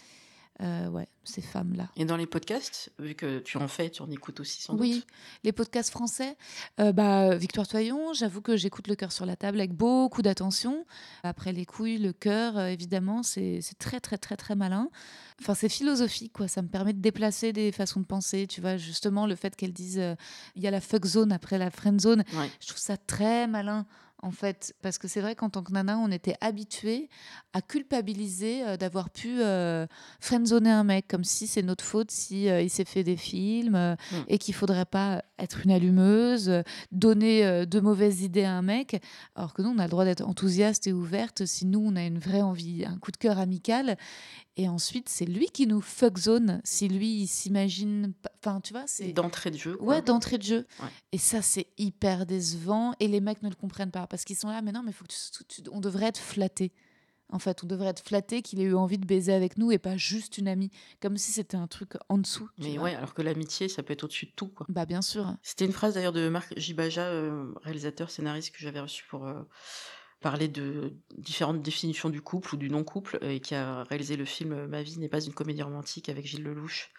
[0.61, 1.89] Euh, ouais, ces femmes-là.
[1.95, 4.95] Et dans les podcasts, vu que tu en fais, tu en écoutes aussi sans Oui,
[4.95, 5.07] doute.
[5.45, 6.37] les podcasts français,
[6.81, 10.85] euh, bah, Victoire Toyon, j'avoue que j'écoute le cœur sur la table avec beaucoup d'attention.
[11.23, 14.91] Après les couilles, le cœur, euh, évidemment, c'est très, très, très, très malin.
[15.41, 16.49] Enfin, c'est philosophique, quoi.
[16.49, 18.49] Ça me permet de déplacer des façons de penser.
[18.49, 20.17] Tu vois, justement, le fait qu'elle dise euh,
[20.57, 22.51] il y a la fuck zone après la friend zone, Ouais.
[22.61, 23.87] je trouve ça très malin.
[24.21, 27.09] En fait, parce que c'est vrai qu'en tant que nana, on était habitué
[27.53, 29.87] à culpabiliser euh, d'avoir pu euh,
[30.19, 33.77] friendzoner un mec, comme si c'est notre faute si euh, il s'est fait des films
[33.77, 34.17] euh, Mm.
[34.29, 39.01] et qu'il faudrait pas être une allumeuse, donner de mauvaises idées à un mec,
[39.37, 42.03] alors que nous, on a le droit d'être enthousiaste et ouverte si nous, on a
[42.05, 43.97] une vraie envie, un coup de cœur amical.
[44.61, 48.13] Et ensuite, c'est lui qui nous fuck zone si lui, il s'imagine.
[48.45, 49.13] Enfin, tu vois, c'est.
[49.13, 49.77] D'entrée de jeu.
[49.77, 49.87] quoi.
[49.87, 50.67] Ouais, d'entrée de jeu.
[50.83, 50.89] Ouais.
[51.13, 52.93] Et ça, c'est hyper décevant.
[52.99, 55.05] Et les mecs ne le comprennent pas parce qu'ils sont là, mais non, mais faut
[55.05, 56.73] que tu- tu- on devrait être flatté.
[57.31, 59.79] En fait, on devrait être flatté qu'il ait eu envie de baiser avec nous et
[59.79, 60.71] pas juste une amie.
[61.01, 62.49] Comme si c'était un truc en dessous.
[62.59, 64.49] Mais ouais, alors que l'amitié, ça peut être au-dessus de tout.
[64.49, 64.67] Quoi.
[64.71, 65.37] Bah, bien sûr.
[65.43, 69.43] C'était une phrase d'ailleurs de Marc Gibaja, euh, réalisateur, scénariste que j'avais reçu pour euh,
[70.21, 74.25] parler de différentes définitions du couple ou du non-couple euh, et qui a réalisé le
[74.25, 76.91] film euh, Ma vie n'est pas une comédie romantique avec Gilles Lelouch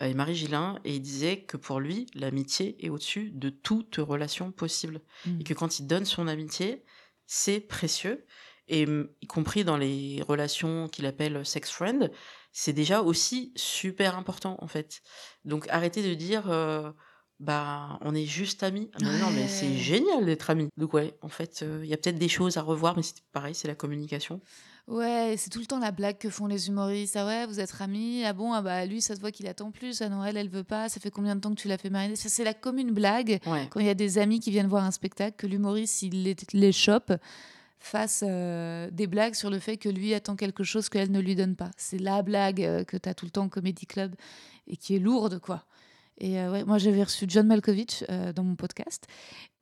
[0.00, 3.96] euh, et Marie Gillin et il disait que pour lui, l'amitié est au-dessus de toute
[3.96, 5.00] relation possible
[5.40, 6.84] et que quand il donne son amitié,
[7.26, 8.24] c'est précieux
[8.68, 8.86] et
[9.20, 12.10] y compris dans les relations qu'il appelle sex friend,
[12.52, 15.02] c'est déjà aussi super important en fait.
[15.44, 16.90] Donc arrêtez de dire euh,
[17.40, 18.90] bah on est juste amis.
[18.94, 20.68] Ah, mais non mais c'est génial d'être amis.
[20.76, 23.22] Donc ouais, en fait, euh, il y a peut-être des choses à revoir mais c'est
[23.32, 24.40] pareil, c'est la communication.
[24.86, 27.16] Ouais, c'est tout le temps la blague que font les humoristes.
[27.16, 28.22] Ah ouais, vous êtes amis.
[28.24, 30.02] Ah bon, ah bah lui, ça se voit qu'il attend plus.
[30.02, 30.90] Ah non, elle, elle veut pas.
[30.90, 32.16] Ça fait combien de temps que tu l'as fait mariner?
[32.16, 33.40] Ça, c'est la commune blague.
[33.46, 33.66] Ouais.
[33.70, 36.36] quand il y a des amis qui viennent voir un spectacle, que l'humoriste, il les,
[36.52, 37.14] les chope,
[37.78, 41.34] fasse euh, des blagues sur le fait que lui attend quelque chose qu'elle ne lui
[41.34, 41.70] donne pas.
[41.78, 44.14] C'est la blague euh, que tu as tout le temps au Comedy Club
[44.66, 45.64] et qui est lourde, quoi.
[46.18, 49.06] Et euh, ouais, moi, j'avais reçu John Malkovich euh, dans mon podcast.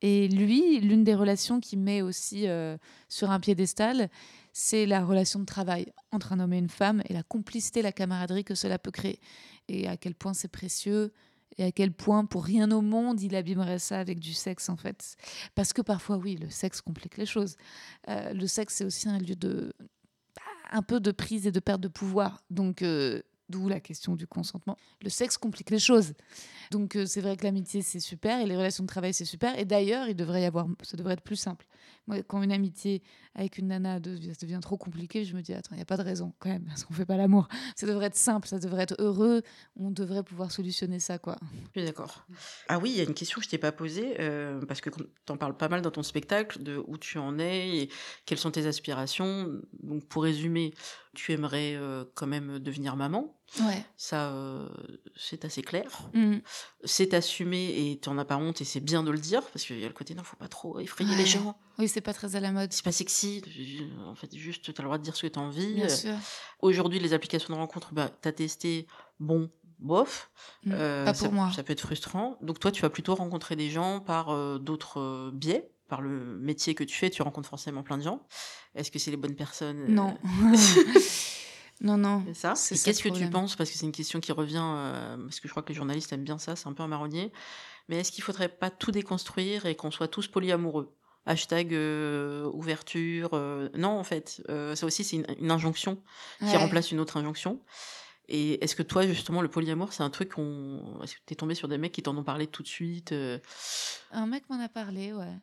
[0.01, 2.77] Et lui, l'une des relations qu'il met aussi euh,
[3.09, 4.09] sur un piédestal,
[4.51, 7.91] c'est la relation de travail entre un homme et une femme et la complicité, la
[7.91, 9.19] camaraderie que cela peut créer.
[9.67, 11.11] Et à quel point c'est précieux
[11.59, 14.75] et à quel point, pour rien au monde, il abîmerait ça avec du sexe, en
[14.75, 15.15] fait.
[15.53, 17.57] Parce que parfois, oui, le sexe complique les choses.
[18.07, 19.71] Le sexe, c'est aussi un lieu de.
[20.71, 22.43] un peu de prise et de perte de pouvoir.
[22.49, 22.83] Donc.
[23.49, 24.77] D'où la question du consentement.
[25.01, 26.13] Le sexe complique les choses.
[26.71, 29.57] Donc euh, c'est vrai que l'amitié c'est super et les relations de travail c'est super.
[29.59, 31.67] Et d'ailleurs, il devrait y avoir, ça devrait être plus simple.
[32.07, 33.01] Moi, quand une amitié
[33.35, 36.03] avec une nana devient, trop compliquée, je me dis attends, il n'y a pas de
[36.03, 37.47] raison quand même, parce qu'on fait pas l'amour.
[37.75, 39.41] Ça devrait être simple, ça devrait être heureux.
[39.75, 41.37] On devrait pouvoir solutionner ça quoi.
[41.73, 42.25] Je suis d'accord.
[42.67, 44.89] Ah oui, il y a une question que je t'ai pas posée, euh, parce que
[44.89, 47.89] tu en parles pas mal dans ton spectacle, de où tu en es et
[48.25, 49.61] quelles sont tes aspirations.
[49.81, 50.73] Donc pour résumer,
[51.13, 53.35] tu aimerais euh, quand même devenir maman.
[53.61, 53.85] Ouais.
[53.97, 54.67] Ça, euh,
[55.15, 55.87] c'est assez clair.
[56.13, 56.37] Mm.
[56.85, 57.57] C'est assumé
[57.91, 59.85] et tu n'en as pas honte et c'est bien de le dire, parce qu'il y
[59.85, 61.57] a le côté non, faut pas trop effrayer les gens.
[61.77, 62.73] Oui, c'est pas très à la mode.
[62.73, 63.43] C'est pas sexy.
[64.07, 65.73] En fait, juste, tu as le droit de dire ce que tu as envie.
[65.75, 66.15] Bien Euh, sûr.
[66.61, 68.87] Aujourd'hui, les applications de rencontre, bah, tu as testé,
[69.19, 69.49] bon,
[69.79, 70.31] bof.
[70.65, 70.71] Mm.
[70.73, 71.51] Euh, pas ça, pour moi.
[71.55, 72.37] ça peut être frustrant.
[72.41, 76.37] Donc toi, tu vas plutôt rencontrer des gens par euh, d'autres euh, biais, par le
[76.39, 77.09] métier que tu fais.
[77.09, 78.25] Tu rencontres forcément plein de gens.
[78.75, 80.17] Est-ce que c'est les bonnes personnes euh, Non.
[81.83, 82.23] non, non.
[82.27, 82.55] C'est ça?
[82.55, 83.55] C'est Qu'est-ce que tu penses?
[83.55, 86.11] Parce que c'est une question qui revient, euh, parce que je crois que les journalistes
[86.13, 87.31] aiment bien ça, c'est un peu un marronnier.
[87.89, 90.95] Mais est-ce qu'il faudrait pas tout déconstruire et qu'on soit tous polyamoureux?
[91.25, 93.29] Hashtag euh, ouverture.
[93.33, 96.01] euh, Non, en fait, euh, ça aussi, c'est une, une injonction
[96.39, 96.57] qui Ouais.
[96.57, 97.61] remplace une autre injonction.
[98.29, 100.99] Et est-ce que toi, justement, le polyamour, c'est un truc qu'on.
[101.03, 103.37] Est-ce que t'es tombé sur des mecs qui t'en ont parlé tout de suite euh,
[104.11, 105.33] Un mec m'en a parlé, ouais.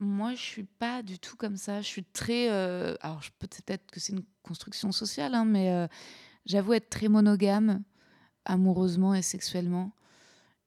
[0.00, 1.80] Moi, je suis pas du tout comme ça.
[1.80, 2.50] Je suis très.
[2.50, 5.86] euh, alors, peut-être que c'est une construction sociale, hein, mais euh,
[6.46, 7.82] j'avoue être très monogame,
[8.44, 9.92] amoureusement et sexuellement.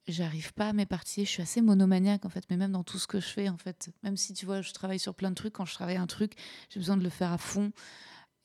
[0.08, 1.26] J'arrive pas à m'éparpiller.
[1.26, 3.58] Je suis assez monomaniaque, en fait, mais même dans tout ce que je fais, en
[3.58, 3.90] fait.
[4.04, 6.34] Même si, tu vois, je travaille sur plein de trucs, quand je travaille un truc,
[6.70, 7.72] j'ai besoin de le faire à fond.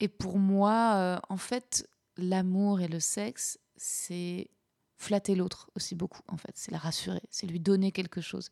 [0.00, 4.50] Et pour moi, euh, en fait, l'amour et le sexe, c'est
[4.96, 6.52] flatter l'autre aussi beaucoup, en fait.
[6.54, 8.50] C'est la rassurer, c'est lui donner quelque chose.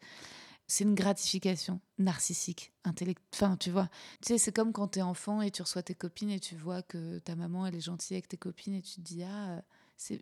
[0.70, 3.26] C'est une gratification narcissique, intellectuelle.
[3.34, 3.88] Enfin, tu vois,
[4.22, 6.80] tu sais, c'est comme quand t'es enfant et tu reçois tes copines et tu vois
[6.80, 9.64] que ta maman, elle est gentille avec tes copines et tu te dis, ah,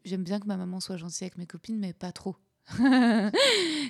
[0.07, 2.34] j'aime bien que ma maman soit gentille avec mes copines, mais pas trop.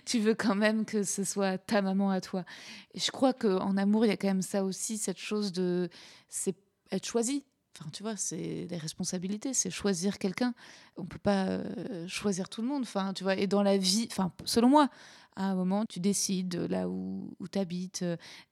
[0.05, 2.45] tu veux quand même que ce soit ta maman à toi.
[2.93, 5.89] Je crois qu'en amour, il y a quand même ça aussi, cette chose de
[6.29, 6.57] c'est
[6.91, 7.45] être choisi.
[7.77, 10.55] Enfin, tu vois, c'est des responsabilités, c'est choisir quelqu'un.
[10.97, 12.83] On peut pas euh, choisir tout le monde.
[12.83, 14.89] Enfin, tu vois, et dans la vie, enfin, selon moi,
[15.37, 18.05] à un moment, tu décides de là où, où tu habites.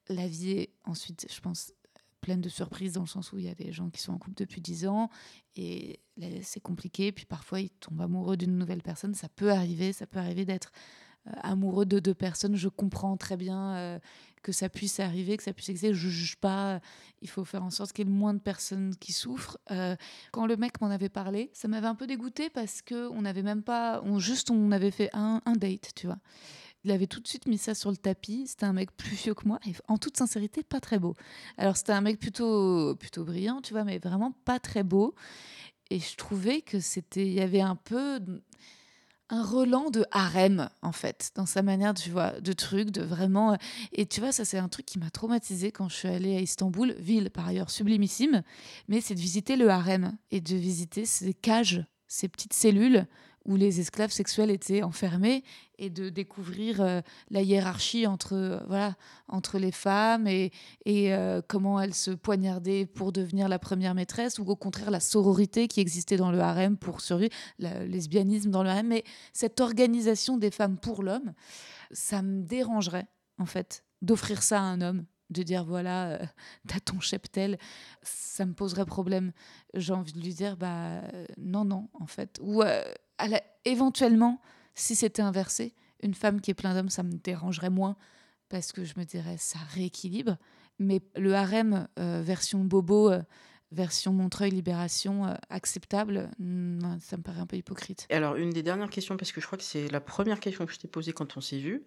[0.08, 1.72] La vie est ensuite, je pense,
[2.26, 4.18] pleine de surprises dans le sens où il y a des gens qui sont en
[4.18, 5.10] couple depuis 10 ans
[5.54, 6.00] et
[6.42, 7.12] c'est compliqué.
[7.12, 9.14] Puis parfois, ils tombent amoureux d'une nouvelle personne.
[9.14, 11.05] Ça peut arriver, ça peut arriver d'être euh,
[11.42, 12.56] amoureux de deux personnes.
[12.56, 13.98] Je comprends très bien euh,
[14.42, 15.94] que ça puisse arriver, que ça puisse exister.
[15.94, 16.80] Je juge pas.
[17.22, 19.58] Il faut faire en sorte qu'il y ait le moins de personnes qui souffrent.
[19.70, 19.96] Euh,
[20.32, 23.42] quand le mec m'en avait parlé, ça m'avait un peu dégoûté parce que on n'avait
[23.42, 26.18] même pas, on juste on avait fait un, un date, tu vois.
[26.84, 28.46] Il avait tout de suite mis ça sur le tapis.
[28.46, 31.14] C'était un mec plus vieux que moi et en toute sincérité pas très beau.
[31.58, 35.14] Alors c'était un mec plutôt plutôt brillant, tu vois, mais vraiment pas très beau.
[35.90, 38.20] Et je trouvais que c'était, il y avait un peu
[39.28, 43.56] un relan de harem en fait dans sa manière tu vois de truc de vraiment
[43.92, 46.40] et tu vois ça c'est un truc qui m'a traumatisé quand je suis allée à
[46.40, 48.42] Istanbul ville par ailleurs sublimissime
[48.88, 53.06] mais c'est de visiter le harem et de visiter ces cages ces petites cellules
[53.46, 55.44] où les esclaves sexuels étaient enfermés
[55.78, 58.94] et de découvrir euh, la hiérarchie entre euh, voilà
[59.28, 60.50] entre les femmes et,
[60.86, 65.68] euh, comment elles se poignardaient pour devenir la première maîtresse ou au contraire la sororité
[65.68, 68.88] qui existait dans le harem pour survivre le lesbianisme dans le harem.
[68.88, 71.32] Mais cette organisation des femmes pour l'homme
[71.92, 73.06] ça me dérangerait
[73.38, 76.26] en fait d'offrir ça à un homme de dire voilà euh,
[76.68, 77.58] t'as ton cheptel
[78.36, 79.32] ça me poserait problème.
[79.74, 82.38] J'ai envie de lui dire bah euh, non non en fait.
[82.42, 82.82] Ou euh,
[83.64, 84.40] éventuellement
[84.74, 87.96] si c'était inversé une femme qui est plein d'hommes ça me dérangerait moins
[88.48, 90.36] parce que je me dirais ça rééquilibre.
[90.78, 93.10] Mais le harem euh, version bobo
[93.72, 98.06] version Montreuil Libération acceptable mm, ça me paraît un peu hypocrite.
[98.10, 100.72] Alors, une des dernières questions, parce que je crois que c'est la première question que
[100.72, 101.84] je t'ai posée quand on s'est vu.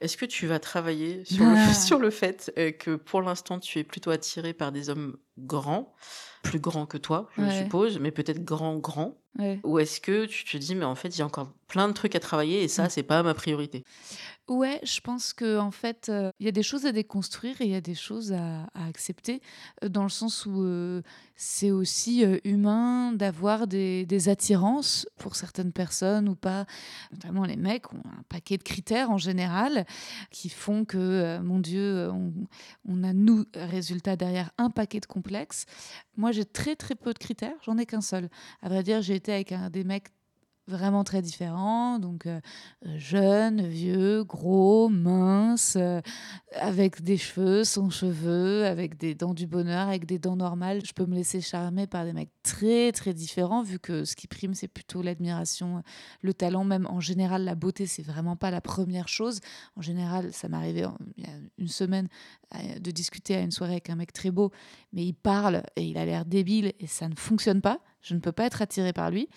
[0.00, 3.78] Est-ce que tu vas travailler sur, le, sur le fait euh, que pour l'instant, tu
[3.78, 5.94] es plutôt attiré par des hommes grands,
[6.42, 7.50] plus grands que toi, je Ouais.
[7.50, 9.16] suppose, mais peut-être grands, grands?
[9.38, 9.58] Ouais.
[9.64, 11.92] Ou est-ce que tu te dis, mais en fait, il y a encore plein de
[11.92, 12.90] trucs à travailler et ça, Mm.
[12.90, 13.82] c'est pas ma priorité?
[14.46, 17.64] Ouais, je pense que en fait, euh, il y a des choses à déconstruire et
[17.64, 19.40] il y a des choses à, à accepter,
[19.82, 21.00] euh, dans le sens où euh,
[21.34, 26.66] c'est aussi humain d'avoir des, des attirances pour certaines personnes ou pas.
[27.10, 29.83] Notamment les mecs ont un paquet de critères en général
[30.30, 32.12] qui font que, euh, mon Dieu, euh,
[32.88, 35.66] on, a nous, résultat derrière, un paquet de complexes.
[36.16, 38.28] Moi, j'ai très très peu de critères, j'en ai qu'un seul.
[38.62, 40.08] À vrai dire, j'ai été avec un, des mecs
[40.66, 42.40] vraiment très différents, donc euh,
[42.86, 46.00] euh, jeune, vieux, gros, mince, euh,
[46.52, 50.80] avec des cheveux, sans cheveux, avec des dents du bonheur, avec des dents normales.
[50.84, 54.26] Je peux me laisser charmer par des mecs très très différents, vu que ce qui
[54.26, 55.82] prime, c'est plutôt l'admiration,
[56.22, 59.40] le talent, même en général, la beauté, c'est vraiment pas la première chose.
[59.76, 62.08] En général, ça en- il y a une semaine
[62.54, 64.50] euh, de discuter à une soirée avec un mec très beau,
[64.92, 67.80] mais il parle et il a l'air débile et ça ne fonctionne pas.
[68.00, 69.28] Je ne peux pas être attirée par lui.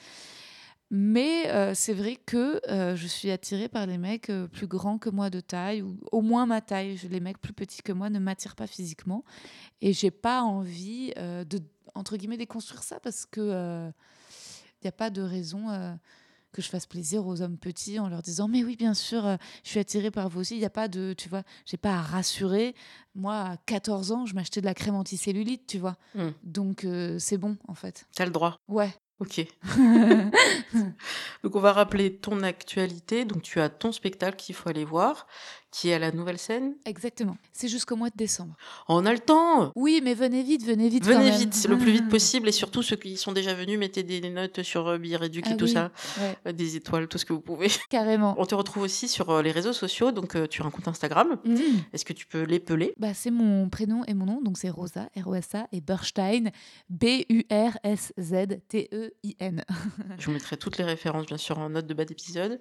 [0.89, 4.97] Mais euh, c'est vrai que euh, je suis attirée par les mecs euh, plus grands
[4.97, 6.97] que moi de taille, ou au moins ma taille.
[7.09, 9.23] Les mecs plus petits que moi ne m'attirent pas physiquement.
[9.81, 11.59] Et j'ai pas envie de,
[11.93, 13.89] entre guillemets, déconstruire ça parce que
[14.79, 15.97] il n'y a pas de raison
[16.53, 19.35] que je fasse plaisir aux hommes petits en leur disant mais oui bien sûr euh,
[19.63, 21.95] je suis attirée par vous aussi il n'y a pas de tu vois j'ai pas
[21.95, 22.73] à rassurer
[23.13, 26.29] moi à 14 ans je m'achetais de la crème anticellulite tu vois Mm.
[26.43, 28.57] donc euh, c'est bon en fait T'as le droit.
[28.69, 29.45] ouais Ok.
[31.43, 33.25] Donc, on va rappeler ton actualité.
[33.25, 35.25] Donc, tu as ton spectacle qu'il faut aller voir,
[35.79, 36.73] qui est à la nouvelle scène.
[36.85, 37.37] Exactement.
[37.53, 38.55] C'est jusqu'au mois de décembre.
[38.87, 41.03] On a le temps Oui, mais venez vite, venez vite.
[41.03, 41.39] quand Venez même.
[41.39, 42.09] vite, le plus vite Ah.
[42.09, 42.49] possible.
[42.49, 45.53] Et surtout, ceux qui sont déjà venus, mettez des notes sur euh, Billet Réduc Ah
[45.53, 45.91] et tout ça.
[46.19, 47.67] ouais, Euh, Des étoiles, tout ce que vous pouvez.
[47.91, 48.33] carrément.
[48.39, 50.11] On te retrouve aussi sur euh, les réseaux sociaux.
[50.11, 51.37] Donc, tu as un compte Instagram.
[51.45, 51.55] Mm.
[51.93, 52.93] Est-ce que tu peux l'épeler?
[52.97, 56.49] Bah, c'est mon prénom et mon nom, donc c'est Rosa, R-O-S-A, et Burstein,
[56.89, 59.63] B-U-R-S-Z-T-E-I-N.
[60.19, 62.59] Je vous mettrai toutes les références, bien sûr, en note de bas d'épisode.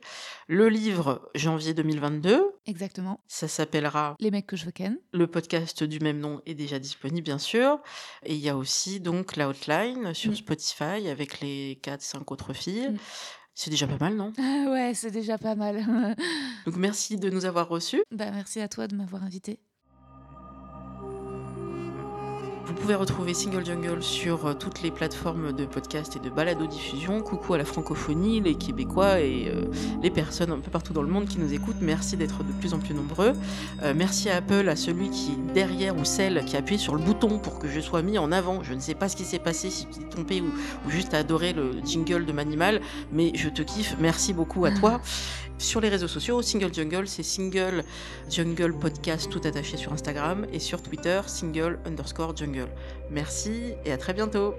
[0.48, 2.42] Le livre, janvier 2022.
[2.66, 3.05] Exactement.
[3.26, 4.98] Ça s'appellera Les mecs que je veux ken.
[5.12, 7.78] Le podcast du même nom est déjà disponible, bien sûr.
[8.24, 10.36] Et il y a aussi donc la hotline sur Mm.
[10.36, 12.90] Spotify avec les 4-5 autres filles.
[12.90, 12.98] Mm.
[13.54, 14.32] C'est déjà pas mal, non?
[14.38, 15.76] Ah ouais, c'est déjà pas mal.
[16.66, 18.02] Donc merci de nous avoir reçus.
[18.10, 19.58] bah, merci à toi de m'avoir invité.
[22.76, 27.22] Pouvez retrouver Single Jungle sur euh, toutes les plateformes de podcast et de balado-diffusion.
[27.22, 29.64] Coucou à la francophonie, les Québécois et euh,
[30.02, 31.80] les personnes un peu partout dans le monde qui nous écoutent.
[31.80, 33.32] Merci d'être de plus en plus nombreux.
[33.82, 36.94] Euh, merci à Apple, à celui qui est derrière ou celle qui a appuyé sur
[36.94, 38.62] le bouton pour que je sois mis en avant.
[38.62, 40.52] Je ne sais pas ce qui s'est passé, si tu t'es trompé ou,
[40.86, 43.96] ou juste adoré le jingle de Manimal, mais je te kiffe.
[43.98, 45.00] Merci beaucoup à toi.
[45.58, 47.82] Sur les réseaux sociaux, Single Jungle, c'est Single
[48.28, 52.68] Jungle Podcast tout attaché sur Instagram et sur Twitter, Single underscore Jungle.
[53.10, 54.54] Merci et à très bientôt.